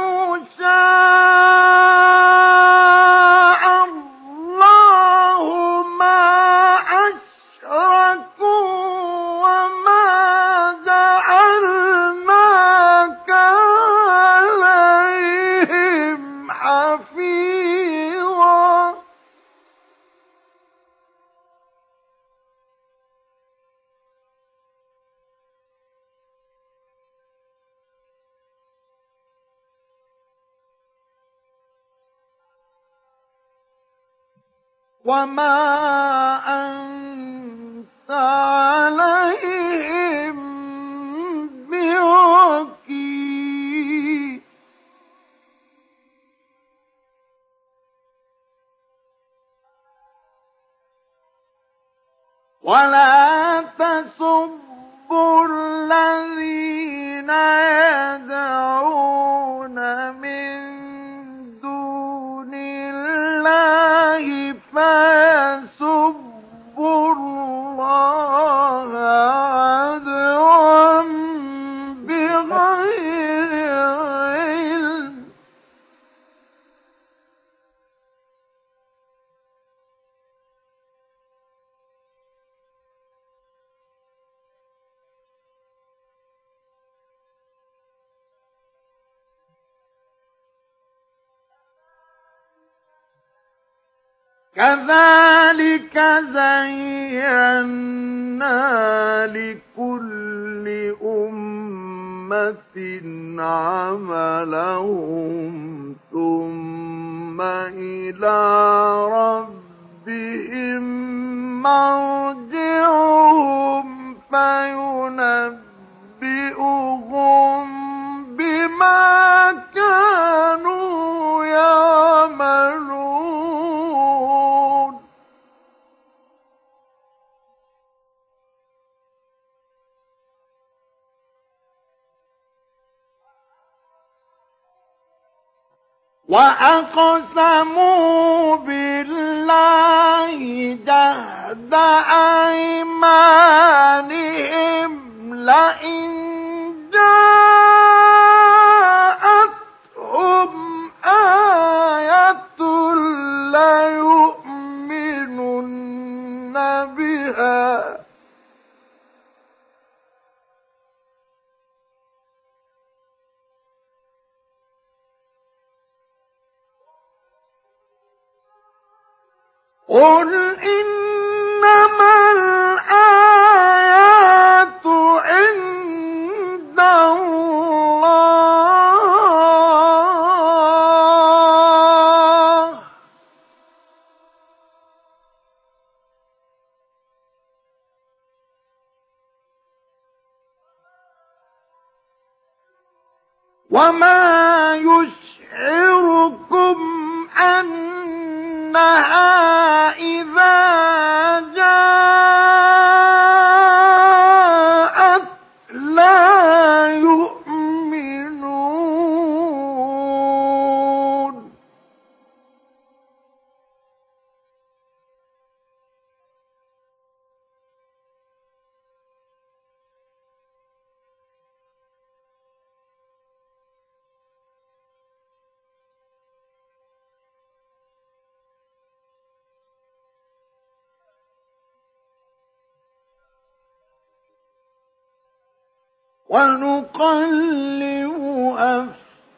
[236.33, 238.17] ونقلب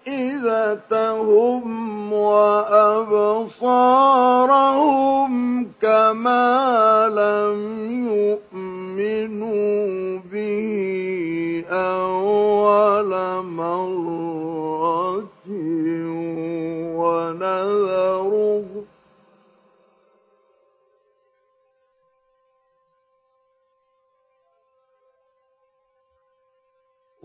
[0.06, 1.64] أفئدتهم
[2.12, 3.54] وأبصارهم
[5.82, 7.58] كما لم
[8.08, 13.10] يؤمنوا به أول
[13.44, 14.43] مرة.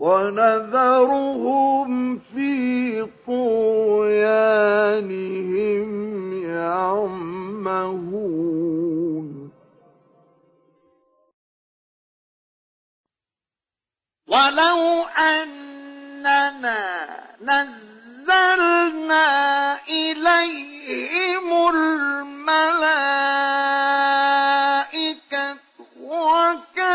[0.00, 4.30] ونذرهم في طغيانهم
[6.48, 8.00] يعمهون.
[14.28, 16.82] ولو أننا
[17.42, 19.28] نزلنا
[19.88, 22.80] إليهم الملائكة
[26.00, 26.90] وكلمهم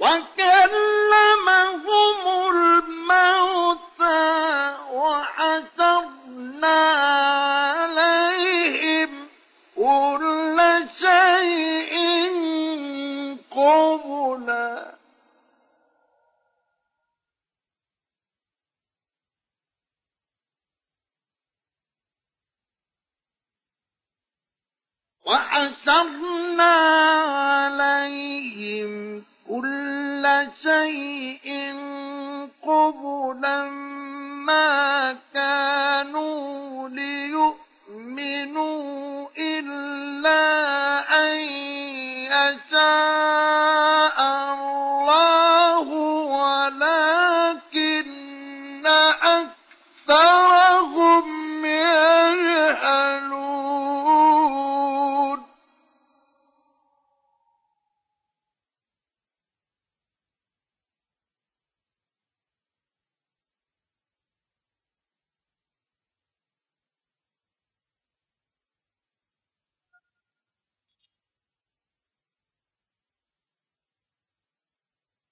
[0.00, 1.80] وكلمهم
[2.50, 4.20] الموتى
[4.92, 6.80] وحسبنا
[7.76, 9.28] عليهم
[9.76, 10.58] كل
[10.98, 11.94] شيء
[13.50, 14.96] قبلا.
[25.26, 26.72] وحسبنا
[27.70, 30.24] عليهم كل
[30.62, 31.74] شيء
[32.62, 33.62] قبلا
[34.46, 38.38] ما كانوا ليؤمنوا
[39.38, 40.40] إلا
[41.22, 41.38] أن
[42.30, 44.09] يشاء.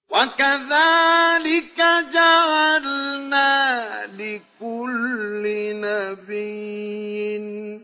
[0.09, 1.79] وكذلك
[2.13, 5.43] جعلنا لكل
[5.75, 7.39] نبي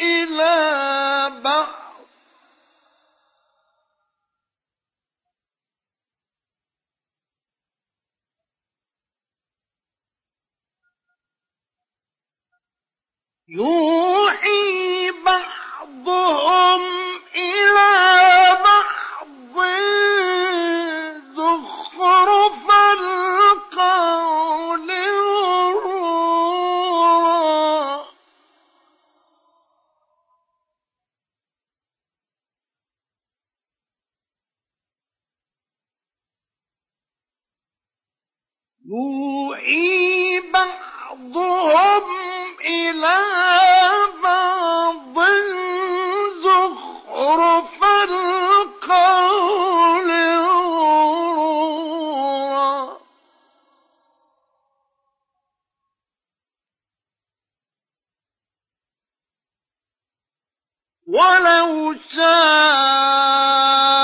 [0.00, 0.56] إلى
[1.44, 1.75] بعض.
[13.48, 16.80] يوحي بعضهم
[17.34, 19.56] إلى بعض
[21.36, 24.90] زخرف القول
[26.36, 28.06] غرورا
[38.84, 40.40] يوحي
[41.36, 43.18] بعضهم إلى
[44.22, 45.18] بعض
[46.42, 48.90] زخرف القول
[51.26, 51.76] غرورا
[61.06, 63.95] ولو شاء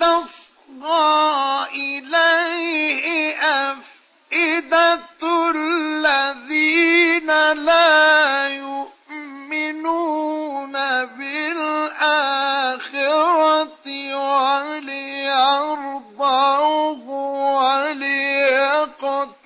[0.00, 5.00] ولتصغى إليه أفئدة
[5.54, 9.92] الذين لا يؤمنون
[11.06, 12.08] بالآخرة
[14.58, 15.58] وليرضوه
[17.58, 19.37] وليقترفوا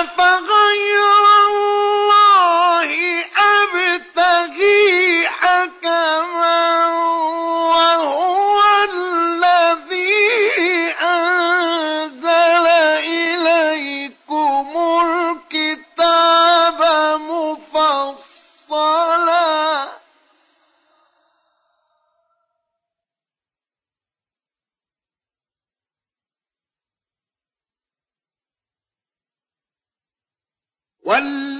[0.00, 1.97] أفغير الله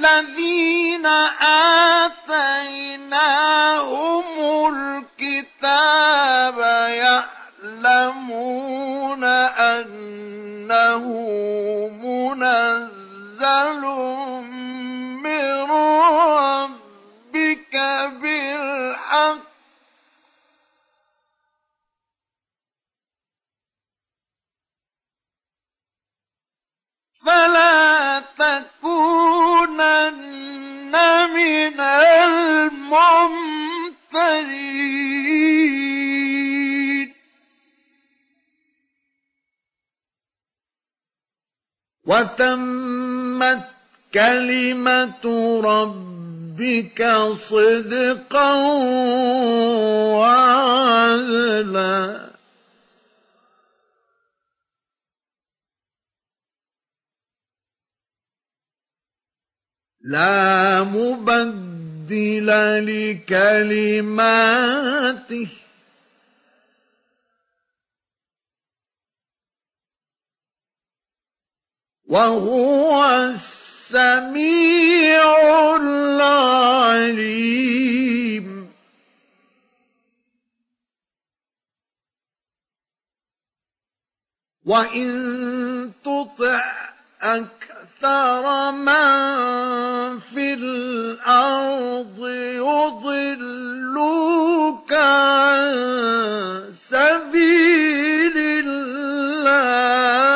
[0.09, 1.07] والذين
[2.17, 3.35] آتيناهم
[4.75, 6.59] الكتاب
[7.85, 11.05] يعلمون أنه
[12.03, 13.83] منزل
[15.23, 15.71] من
[16.11, 17.75] ربك
[18.23, 19.49] بالحق.
[27.27, 27.78] فلا
[42.09, 43.65] وتمت
[44.15, 45.25] كلمة
[45.65, 47.01] ربك
[47.51, 48.53] صدقا
[50.17, 51.49] وعدلا.
[60.01, 62.49] لا مبدل
[63.29, 64.49] لكلماته.
[72.09, 75.23] وهو السميع
[75.77, 77.29] العليم.
[84.67, 86.89] وإن تطع
[87.23, 92.29] أكثر من في الأرض
[92.69, 93.73] يضلوك
[94.93, 100.28] عن سبيل الله.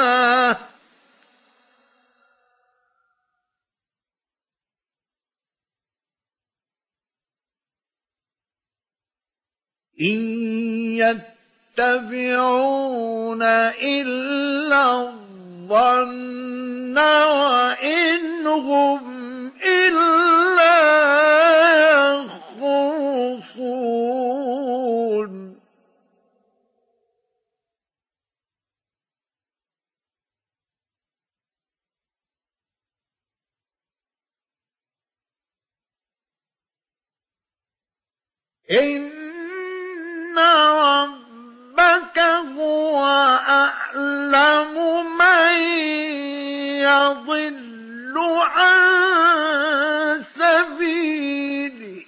[10.02, 10.20] إن
[11.78, 13.42] يتبعون
[13.82, 20.82] إلا الظن وإن هم إلا
[22.62, 23.52] يخرصون
[38.70, 39.21] إن
[40.38, 42.18] ربك
[42.58, 42.98] هو
[43.48, 44.74] أعلم
[45.18, 45.58] من
[46.82, 52.06] يضل عن سبيله.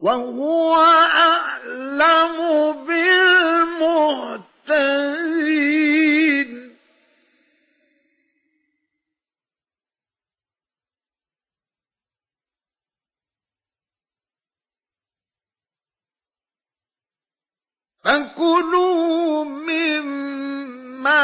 [0.00, 2.36] وهو أعلم
[2.86, 4.32] بالمهتدين.
[18.04, 21.22] فكلوا مما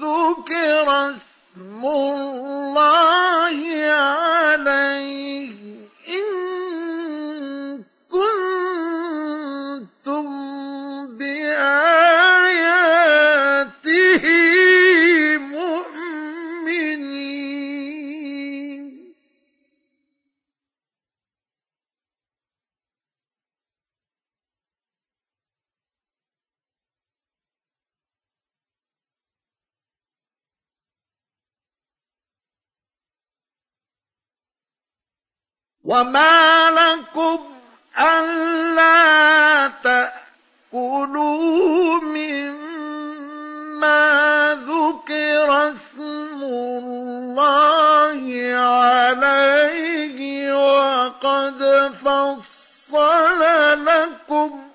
[0.00, 3.58] ذكر اسم الله
[3.92, 5.58] عليه
[6.08, 6.28] إن
[35.88, 37.38] وما لكم
[37.98, 41.20] ألا تأكلوا
[42.00, 43.38] مما
[44.68, 48.20] ذكر اسم الله
[48.56, 50.18] عليه
[50.52, 51.60] وقد
[52.04, 53.40] فصل
[53.84, 54.68] لكم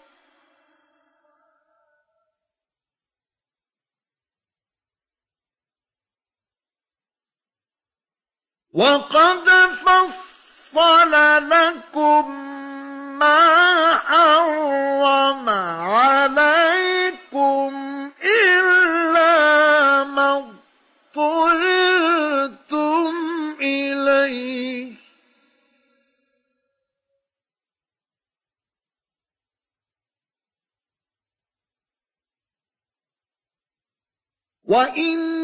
[8.73, 9.49] وقد
[9.85, 10.32] فصل
[11.39, 12.31] لكم
[13.19, 15.49] ما حرم
[15.89, 17.73] عليكم
[18.23, 18.92] إلا
[34.65, 35.43] وإن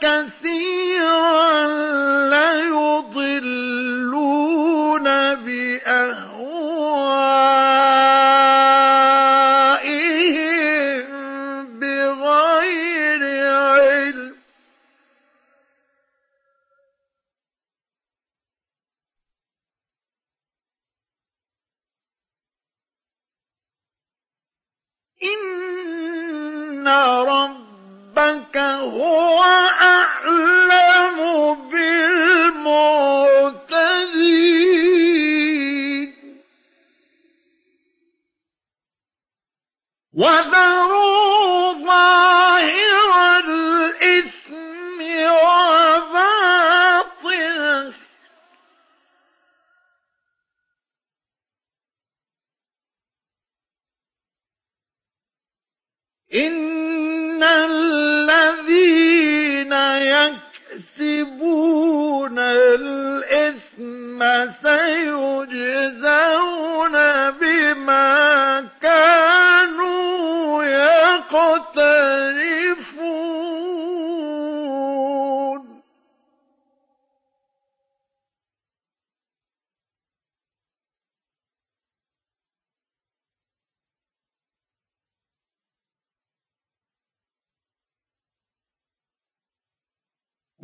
[0.00, 1.66] كثيرا
[2.30, 3.44] ليضلون
[5.34, 6.26] بأهوائهم
[11.80, 13.22] بغير
[13.80, 14.36] علم
[25.22, 26.88] إن
[28.18, 29.42] ربك هو
[29.80, 31.18] أعلم
[31.70, 32.96] بالمعتدين.
[40.14, 46.46] وذروا ظاهر الإثم وباطنه
[56.34, 59.26] إن الذين
[60.72, 64.20] يكسبون الإثم
[64.62, 66.16] سيجزون
[67.30, 72.26] بما كانوا يقترفون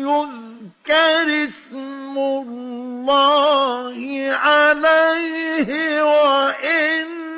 [0.01, 3.95] يذكر اسم الله
[4.33, 7.37] عليه وإنه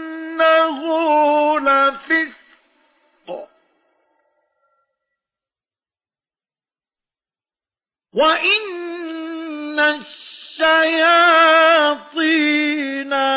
[1.60, 2.36] لفسق.
[8.14, 11.03] وإن الشياطين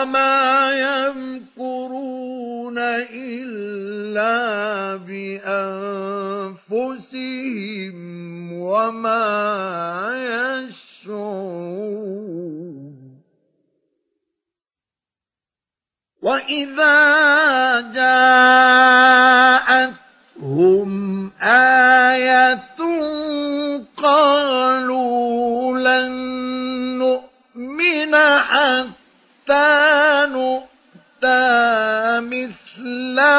[0.04, 2.78] وما يمكرون
[3.08, 4.36] إلا
[5.00, 6.72] بأنفسهم
[8.52, 9.24] وما
[11.08, 11.64] يشعرون.
[16.22, 17.00] وإذا
[17.96, 19.32] جاءتهم
[21.42, 22.76] آية
[23.96, 26.12] قالوا لن
[26.98, 29.83] نؤمن حتى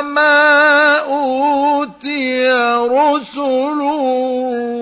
[0.01, 2.51] ما أوتي
[2.81, 4.75] رسل الله.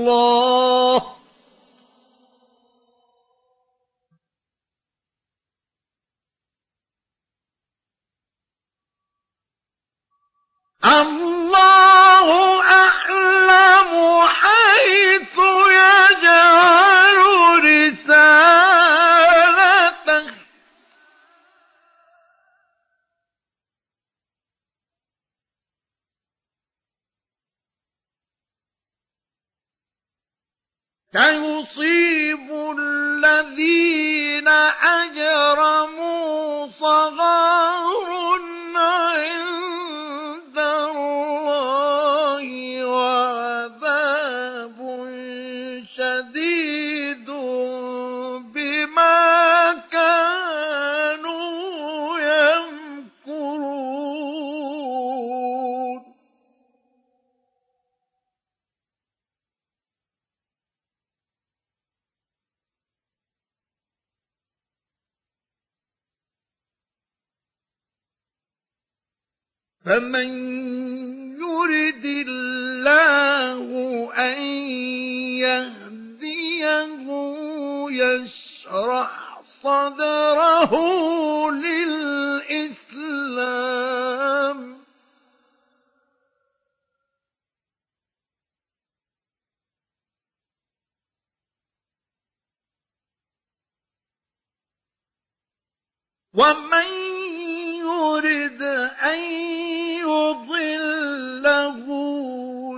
[10.85, 13.91] الله أعلم
[14.27, 15.37] حيث
[15.79, 17.17] يجعل
[17.63, 18.82] رسالته
[31.13, 34.47] سيصيب الذين
[34.81, 38.07] أجرموا صغار
[38.75, 39.52] عند
[69.85, 70.29] فمن
[71.39, 73.63] يرد الله
[74.17, 74.41] أن
[75.43, 77.03] يهديه
[77.91, 80.71] يشرح صدره
[81.51, 82.93] للإسلام
[96.33, 97.22] ومن
[97.83, 98.61] يرد
[99.11, 99.19] أن
[100.07, 101.87] يضله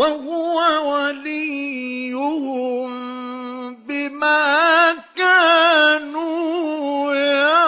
[0.00, 0.56] وهو
[0.92, 2.90] وليهم
[3.74, 7.60] بما كانوا يعملون.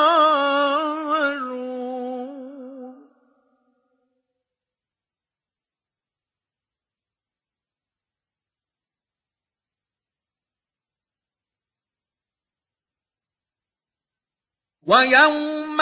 [14.86, 15.80] ويوم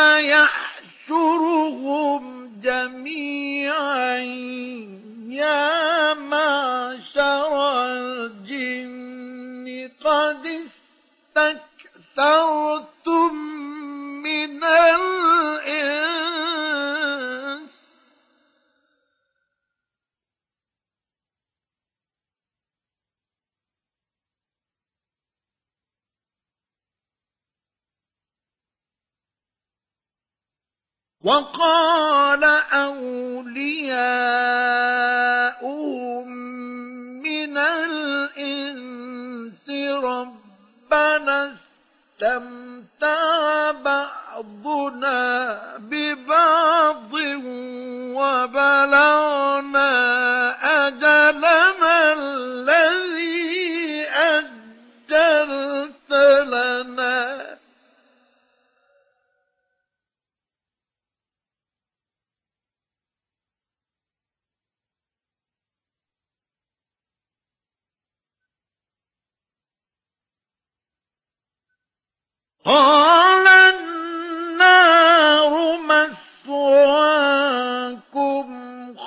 [1.09, 1.43] يحشرهم
[2.63, 4.21] جميعا.
[5.33, 10.47] يا معشر الجن قد
[12.17, 13.35] استكثرتم
[14.23, 15.20] من الإنس
[31.25, 33.49] وقال أولياؤهم
[37.23, 39.69] من الإنس
[40.05, 41.53] ربنا
[42.21, 47.13] استمتع بعضنا ببعض
[48.17, 49.91] وبلغنا
[50.89, 56.13] أجلنا الذي أجلت
[56.47, 57.40] لنا.
[72.65, 74.65] قال النار
[75.89, 77.27] مثواكم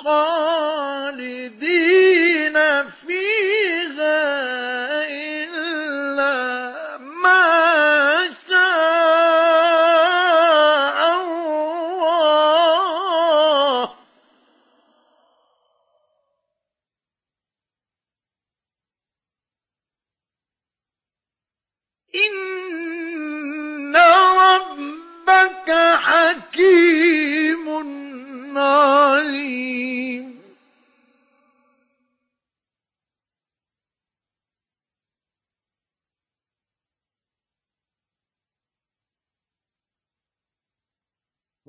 [0.04, 1.54] خالدين.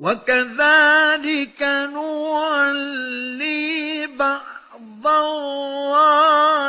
[0.05, 1.61] وكذلك
[1.93, 3.65] نولي
[4.07, 4.55] بعض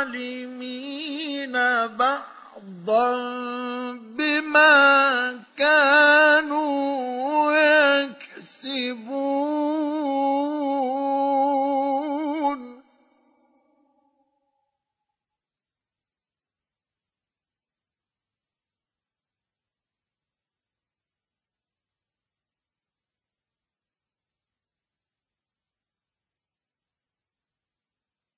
[0.06, 1.52] الظالمين
[1.86, 3.12] بعضا
[4.16, 4.74] بما
[5.58, 7.52] كانوا
[8.32, 8.96] يكسبون.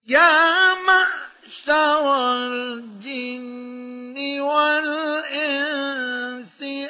[0.09, 5.69] يا معشر الجن والإنس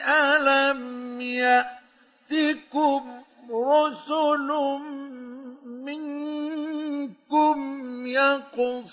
[0.07, 3.03] ألم يأتكم
[3.51, 4.49] رسل
[5.67, 7.57] منكم
[8.07, 8.89] يقصون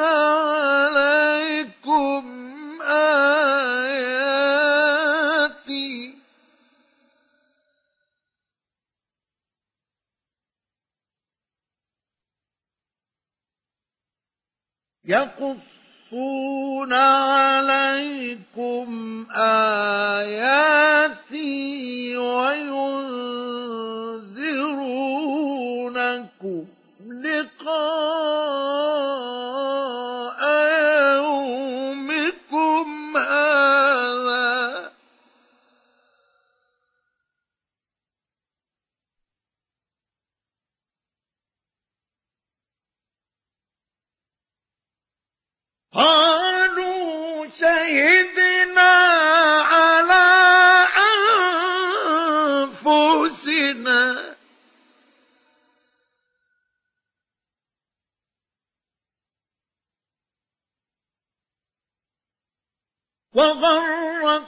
[0.00, 1.52] عليكم
[2.82, 4.47] آياتي
[15.08, 18.86] يقصون عليكم
[19.36, 20.96] آياتي
[25.38, 26.64] وينذرونكم
[27.24, 29.17] لقاء
[45.98, 48.92] قالوا شهدنا
[49.62, 50.26] على
[52.84, 54.34] أنفسنا.
[63.34, 64.44] وغرتهم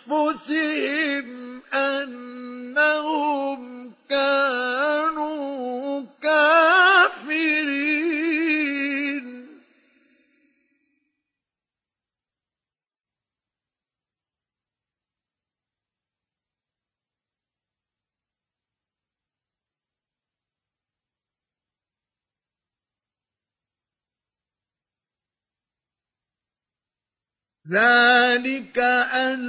[0.07, 1.27] أنفسهم
[1.73, 3.61] أنهم
[4.09, 4.74] كانوا
[27.71, 28.77] ذلك
[29.13, 29.39] أن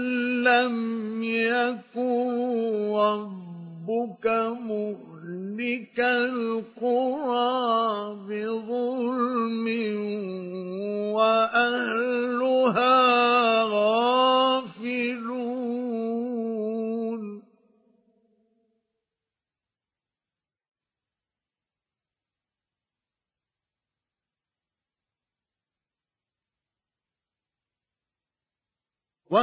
[0.44, 0.76] لم
[1.22, 4.26] يكن ربك
[4.60, 7.05] مهلك القرى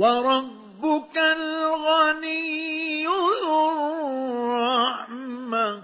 [0.00, 3.68] وربك الغني ذو
[4.48, 5.82] الرحمة.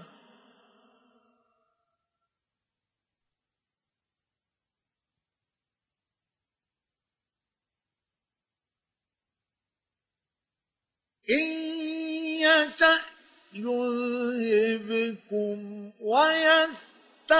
[11.29, 11.47] إن
[12.41, 13.01] يشأ
[14.37, 15.57] يذهبكم
[16.01, 17.37] ويستخلف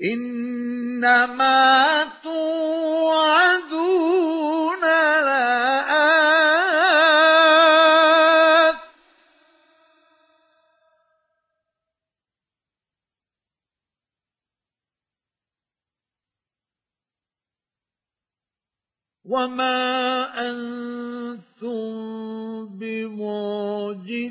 [0.00, 3.10] إنما توعدون
[5.22, 6.30] لآت.
[19.24, 21.80] وما أنتم
[22.78, 24.30] بمعجزين.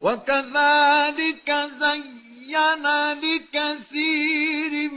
[0.00, 4.90] وكذلك زين لكثير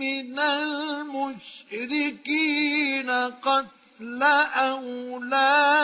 [0.00, 0.38] من
[1.58, 2.30] المشركين
[3.20, 4.22] قتل
[5.02, 5.74] أولادهم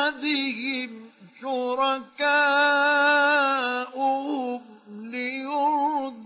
[1.40, 2.16] شركاؤهم
[4.88, 6.25] ليردوهم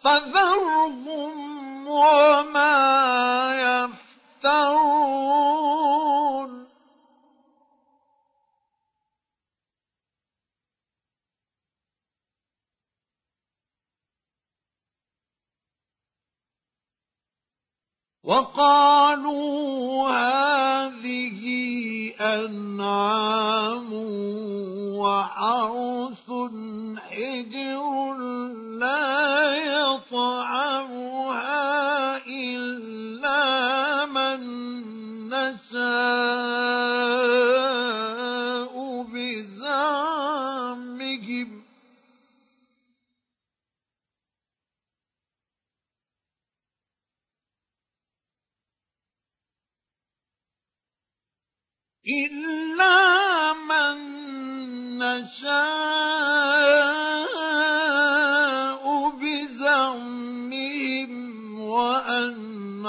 [0.04, 2.74] فذرهم وما
[4.44, 5.83] يفترون.
[18.24, 21.44] وقالوا هذه
[22.20, 23.92] أنعام
[24.96, 26.30] وحرث
[27.10, 28.16] حجر
[28.80, 31.16] لا يطعمها
[32.26, 34.40] إلا من
[35.28, 35.84] نشاء
[39.12, 40.64] بزعمهم
[52.08, 53.98] إلا من
[54.98, 55.54] نشاء
[59.10, 61.10] بزعمهم
[61.60, 62.84] وأنعام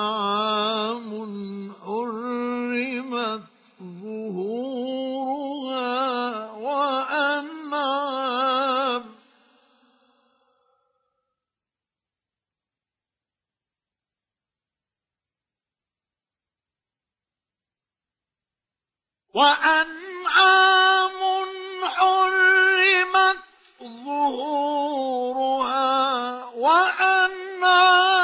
[19.35, 21.11] وأنعام
[21.95, 23.38] حرمت
[24.05, 25.85] ظهورها
[26.55, 28.14] وأنعام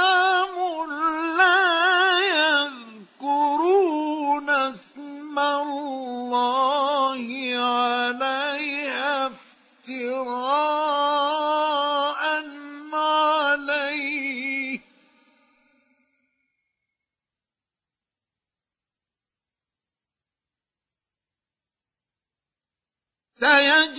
[23.43, 23.90] سيجزيهم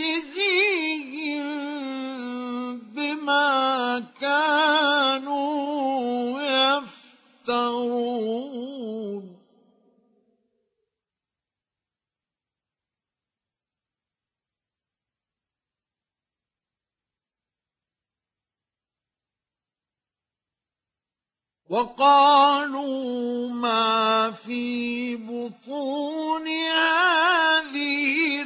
[21.72, 28.42] وقالوا ما في بطون هذه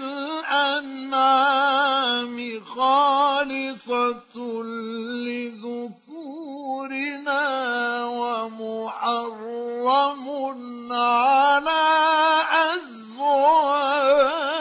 [0.46, 1.56] الأنعام
[2.64, 4.62] خالصة
[5.26, 6.06] لذكورنا
[8.06, 9.46] ومحرم
[10.92, 11.82] على
[12.74, 14.55] أزواجنا.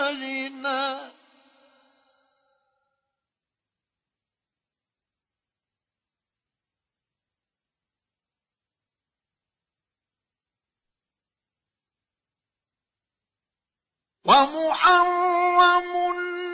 [14.25, 15.89] ومحرم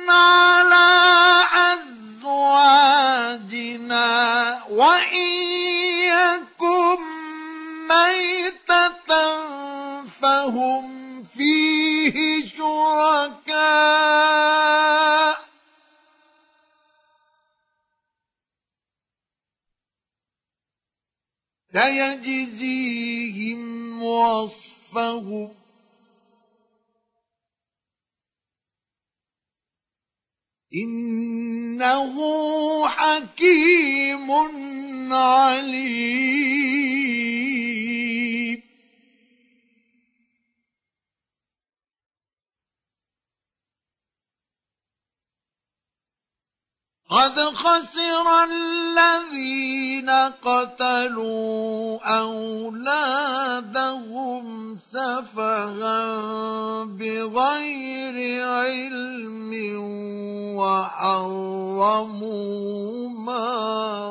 [0.10, 0.92] على
[1.72, 2.64] أزواجنا
[4.70, 5.32] وإن
[6.12, 7.00] يكن
[7.88, 9.12] ميتة
[10.06, 13.82] فهم فيه شركاء.
[22.32, 23.62] سيجزيهم
[24.04, 25.61] وصفهم
[30.76, 32.16] إنه
[32.88, 34.32] حكيم
[35.12, 35.92] عليم.
[47.12, 50.10] قد خسر الذين
[50.40, 53.64] قتلوا أولادهم
[54.94, 56.08] سفها
[56.84, 59.52] بغير علم
[60.56, 62.00] وحرموا
[63.10, 63.48] ما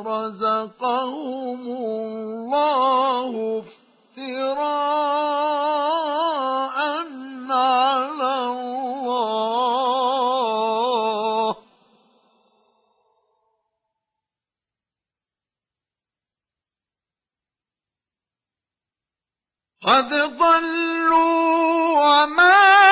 [0.06, 3.30] رزقهم الله
[4.18, 4.60] افتراء
[7.50, 9.89] على الله.
[19.90, 22.89] قد ضلوا وما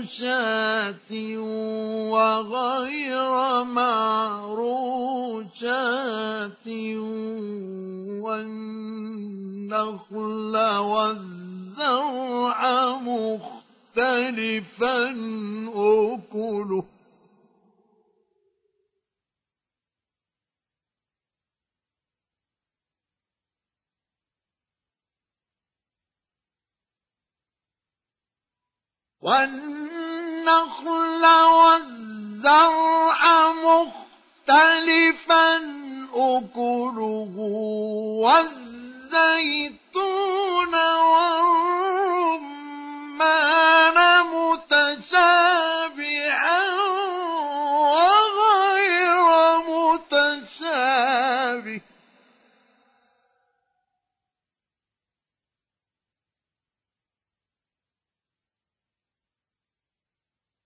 [2.15, 4.67] وغير معروشات
[8.23, 9.75] والنخل
[10.79, 12.61] والزرع
[13.97, 15.01] مختلفا
[15.75, 17.00] أكله.
[29.23, 31.25] والنخل
[31.61, 33.21] والزرع
[33.53, 35.57] مختلفا
[36.15, 37.35] أكله
[39.13, 40.75] والزيتون
[41.05, 42.49] والرمان
[44.33, 46.63] متشابها
[47.93, 49.29] وغير
[50.49, 51.81] متشابه.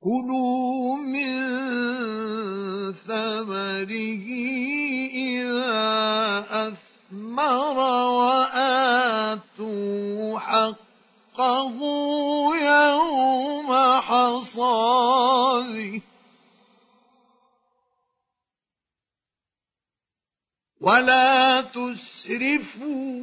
[0.05, 1.33] كلوا من
[2.93, 4.27] ثمره
[5.15, 7.79] إذا أثمر
[8.21, 9.59] وآتوا
[10.39, 11.79] حقه
[12.57, 16.01] يوم حصاده.
[20.81, 23.23] ولا تسرفوا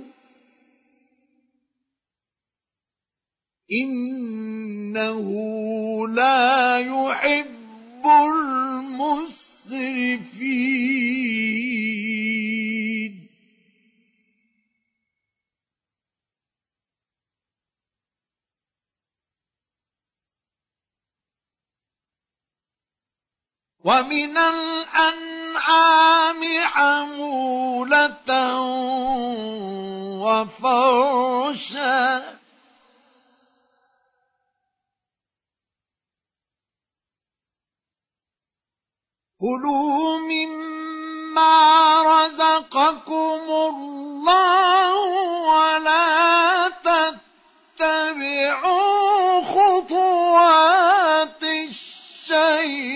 [3.72, 5.28] إنه
[6.08, 8.92] لا يحب المسرفين.
[23.84, 28.60] ومن الأنعام حمولة
[30.22, 32.41] وفرشا
[39.42, 44.94] كلوا مما رزقكم الله
[45.50, 46.70] ولا
[47.80, 52.92] تتبعوا خطوات الشيطان.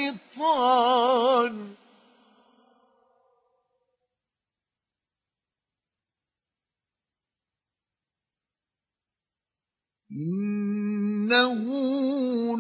[10.11, 11.63] إنه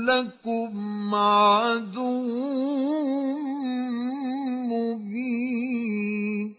[0.01, 2.65] لكم عدو
[4.75, 6.55] مبين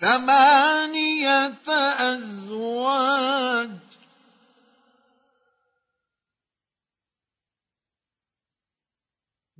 [0.00, 1.60] ثمانية
[1.98, 3.70] أزواج.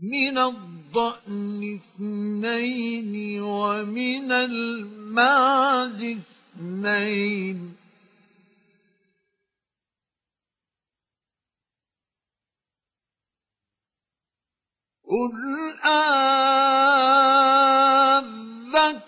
[0.02, 6.16] من الضأن اثنين ومن المعز
[6.56, 7.79] اثنين.
[15.10, 15.34] قل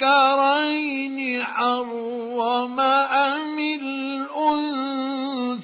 [0.03, 3.59] أذكرين حرم أم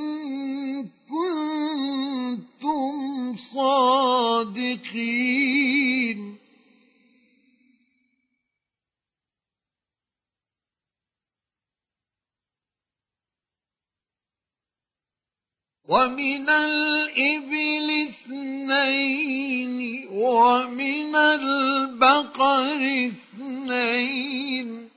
[1.10, 2.96] كنتم
[3.38, 4.86] صادقين.
[15.88, 24.90] ومن الإبل اثنين ومن البقر اثنين.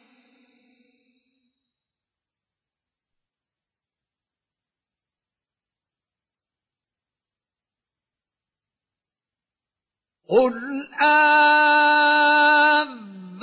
[10.29, 10.89] قل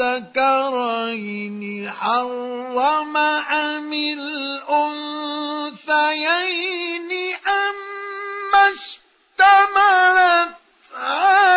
[0.02, 4.96] أذكرين حرم أم الأنثيين
[8.74, 10.56] اشتملت
[10.96, 11.55] عليه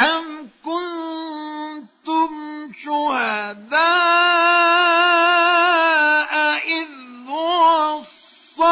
[0.00, 2.30] أم كنتم
[2.78, 3.80] شهداء
[6.68, 6.88] إذ
[7.28, 8.70] وصاكم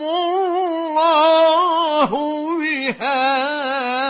[0.00, 0.90] الله
[2.58, 4.00] بهذا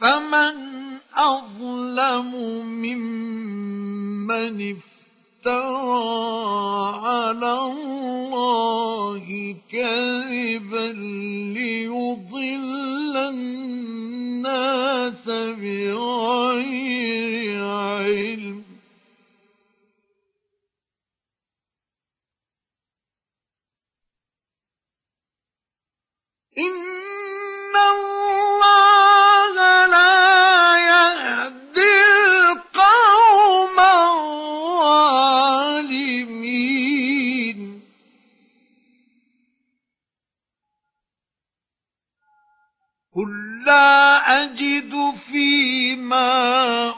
[0.00, 0.56] فمن
[1.16, 3.75] أظلم ممن
[4.30, 6.16] افترى
[7.06, 9.24] على الله
[9.72, 10.92] كذبا
[11.54, 13.66] ليضل الناس
[15.60, 16.76] بغير
[17.64, 18.62] علم.
[26.58, 28.95] إن الله
[43.66, 44.94] لا أجد
[45.26, 46.30] فيما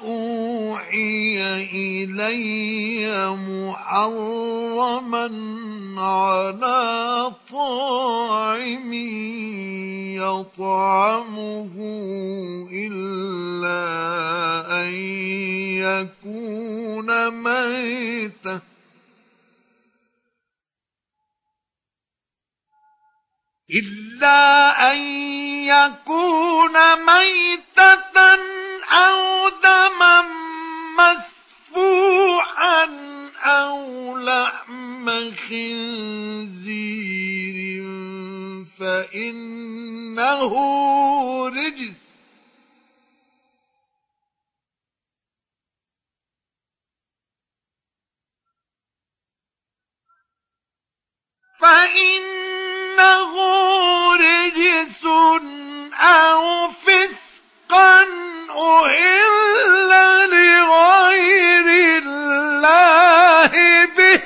[0.05, 1.41] أوحي
[1.73, 3.09] إلي
[3.49, 5.31] محرما
[5.99, 8.93] على طاعم
[10.21, 11.75] يطعمه
[12.73, 13.81] إلا
[14.85, 14.93] أن
[15.81, 18.61] يكون ميتًا
[23.71, 24.97] إلا أن
[25.69, 28.19] يكون ميتة
[28.93, 30.25] أو دما
[30.99, 32.85] مسفوحا
[33.45, 35.07] أو لحم
[35.49, 36.99] خنزير
[38.81, 40.53] فإنه
[41.49, 42.08] رجس
[51.61, 53.33] فإنه
[54.17, 55.05] رجس
[55.95, 58.05] أو فسقا
[58.51, 59.91] أهل
[60.31, 61.67] لغير
[62.03, 63.53] الله
[63.87, 64.23] به.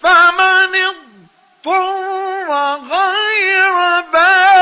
[0.00, 4.53] فمن اضطر غير باغ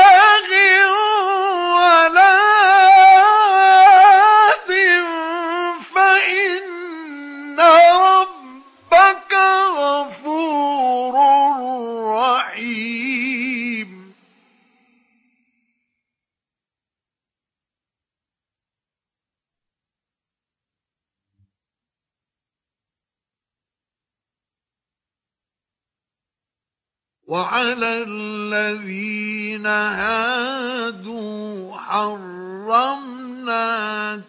[27.27, 33.63] وعلى الذين هادوا حرمنا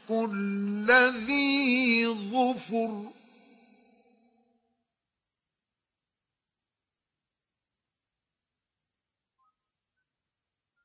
[0.08, 0.86] كل
[1.26, 3.14] ذي ظفر.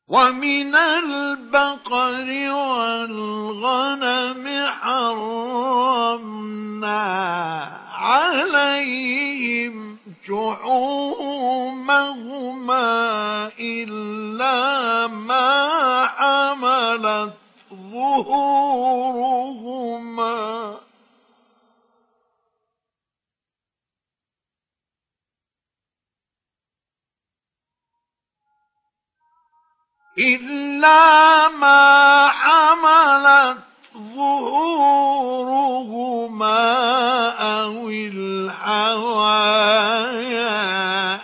[0.09, 6.19] ومن البقر والغنم حرمنا
[7.91, 9.97] عليهم
[10.27, 12.09] شحومهما
[13.59, 17.33] إلا ما حملت
[17.73, 18.89] ظهورهما.
[30.19, 33.68] إلا ما حملت
[34.15, 35.59] ظهورهما
[37.29, 39.19] أو الحوايا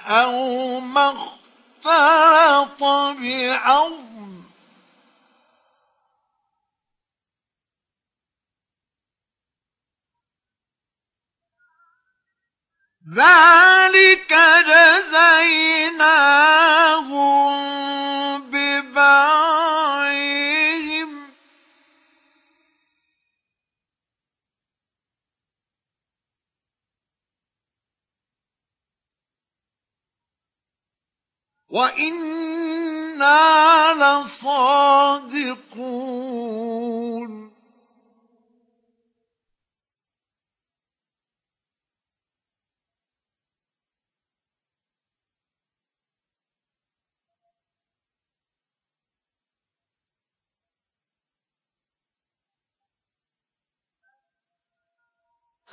[0.07, 2.83] أو ما اختلط
[3.19, 4.05] بعظم.
[13.15, 14.33] ذلك
[14.67, 15.85] جزيناهم
[18.51, 20.24] ببغيهم
[31.75, 33.35] وإنا
[33.99, 34.75] لصادقون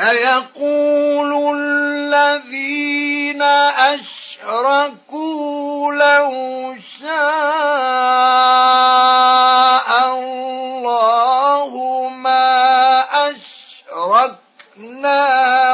[0.00, 3.42] سيقول الذين
[3.92, 6.30] أشركوا لو
[7.00, 7.10] شاء
[10.14, 11.72] الله
[12.08, 13.04] ما
[14.80, 15.69] أشركنا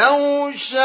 [0.00, 0.80] لو شاء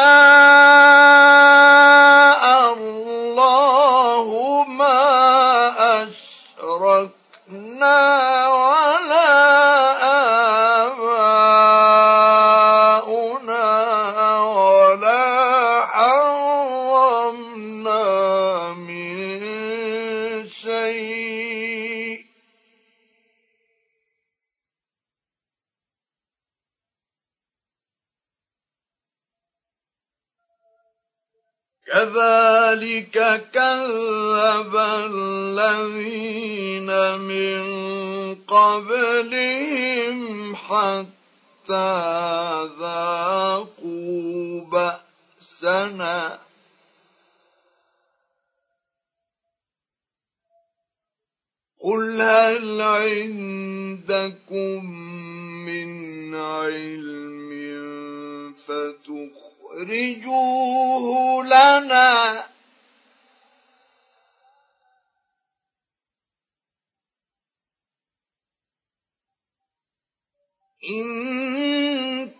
[33.85, 34.75] كذب
[35.11, 36.39] الذين
[37.19, 37.63] من
[38.47, 40.17] قبلهم
[40.55, 41.93] حتى
[42.79, 46.39] ذاقوا بأسنا.
[51.83, 54.15] قل هل عندكم
[55.65, 57.51] من علم
[58.67, 60.15] فتخرجوه
[61.45, 62.54] لنا؟
[70.89, 72.31] إن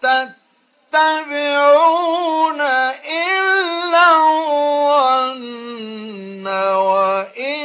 [0.92, 5.66] تتبعون إلا الظن
[6.48, 7.65] وإن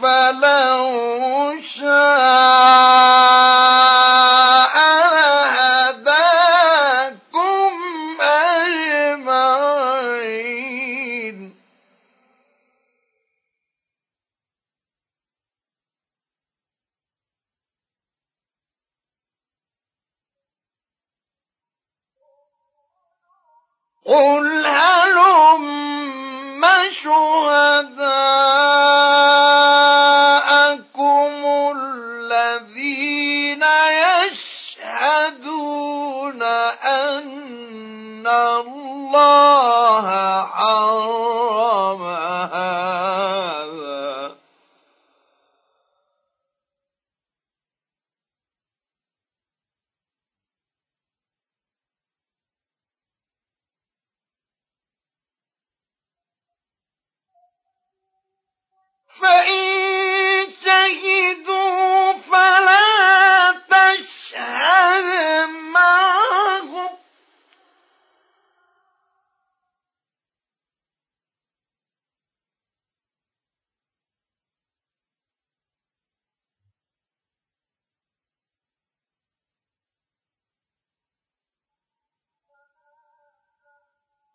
[0.01, 3.01] فلو شاء
[24.11, 25.65] قل هلم
[27.03, 28.00] شهداء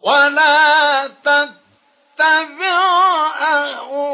[0.07, 2.79] ولا تتبع
[3.43, 4.07] أهواءهم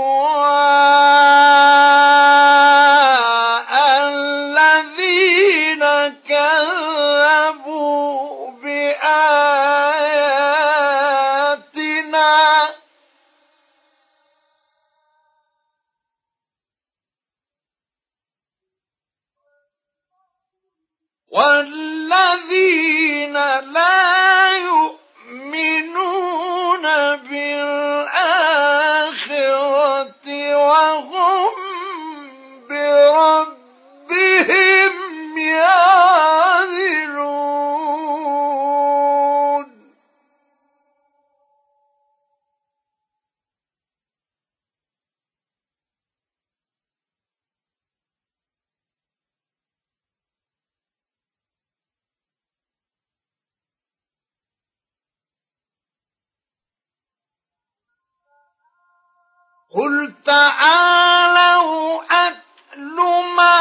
[59.75, 62.97] قل تعالوا أتل
[63.37, 63.57] ما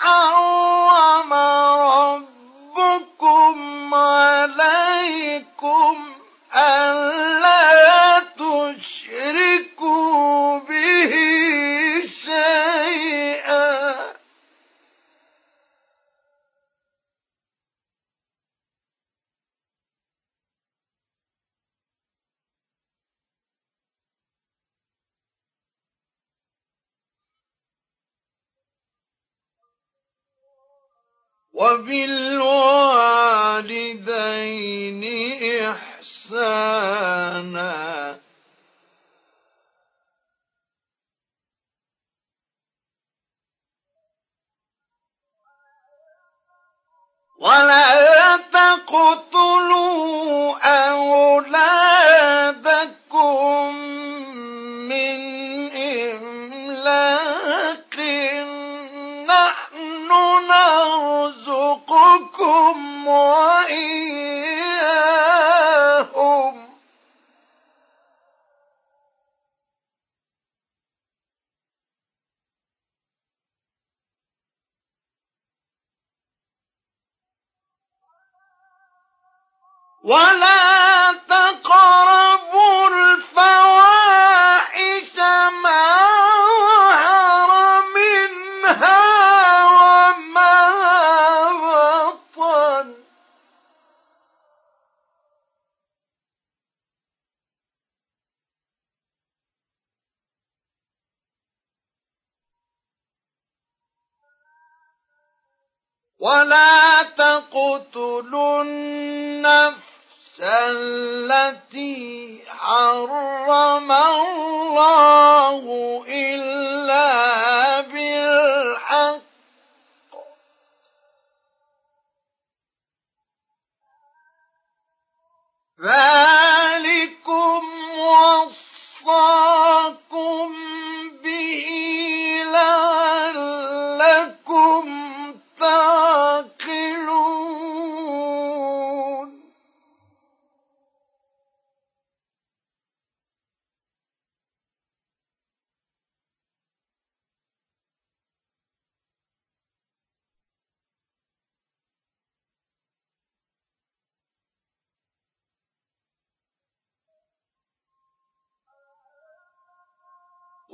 [0.00, 0.33] حرم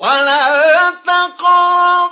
[0.01, 2.10] ولا تقربوا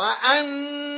[0.00, 0.89] وأن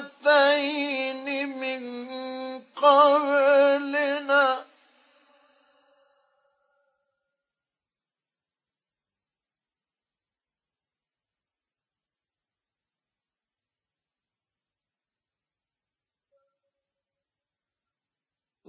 [0.00, 1.82] طائفتين من
[2.76, 4.64] قبلنا.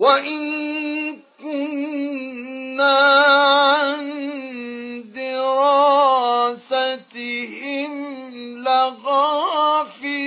[0.02, 4.51] وإن كنا عن
[5.16, 6.62] دراستهم
[8.64, 10.22] لغافلين.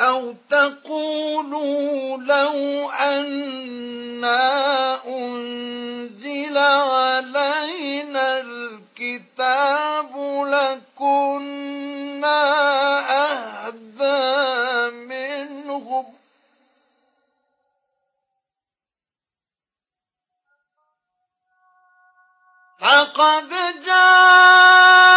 [0.00, 4.40] أو تقولوا لو أنا
[5.06, 11.60] أنزل علينا الكتاب لكنا
[13.66, 16.04] أهدى منهم
[22.78, 23.48] فقد
[23.86, 25.09] جاءكم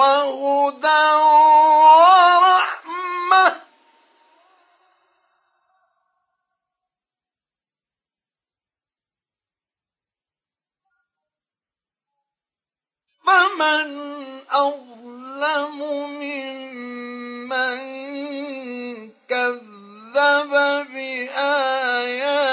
[0.00, 1.04] وهدى
[2.00, 3.56] ورحمة.
[13.24, 13.88] فمن
[14.50, 15.78] أظلم
[16.20, 17.78] ممن
[19.28, 20.52] كذب
[20.92, 22.49] بآيات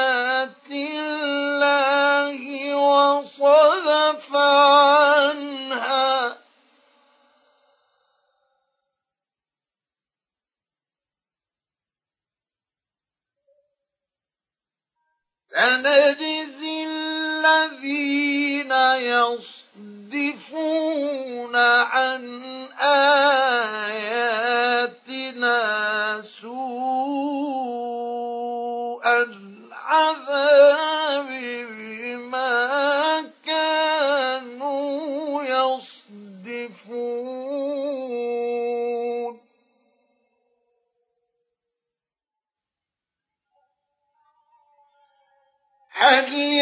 [15.58, 18.72] سنجزي الذين
[20.14, 22.24] يصدفون عن
[22.80, 24.28] آياتنا
[26.42, 27.37] سوء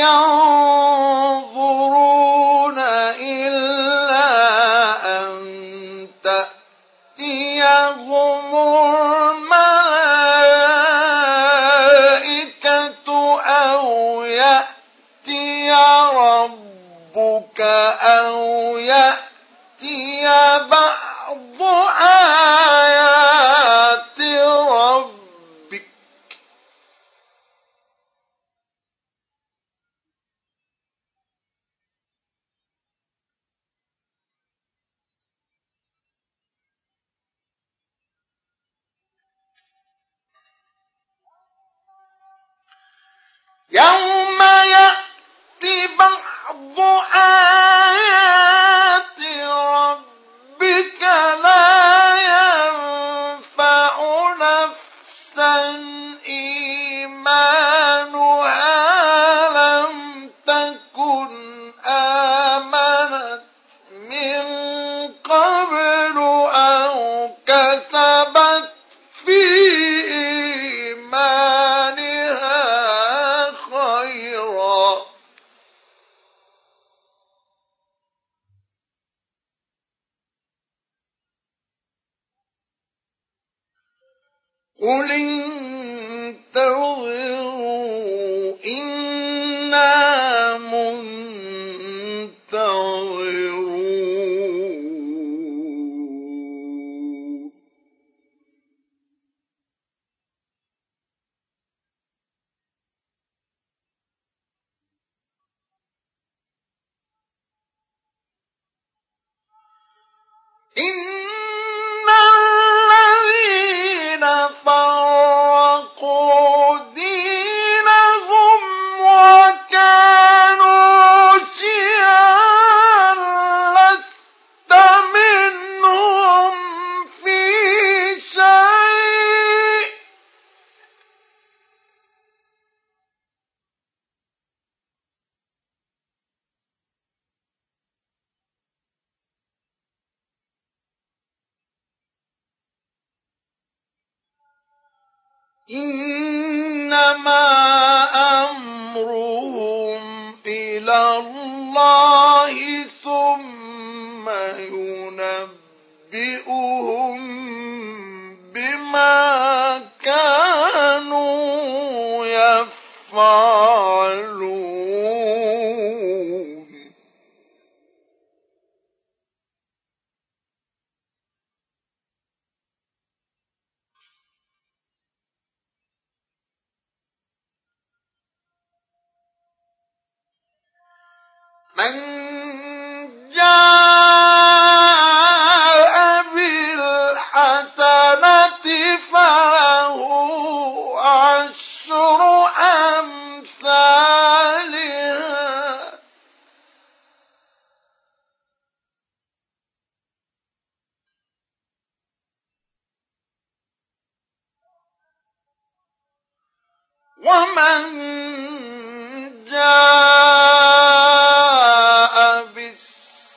[0.06, 1.15] هل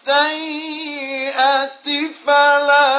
[0.09, 1.87] بالسيئة
[2.27, 2.98] فلا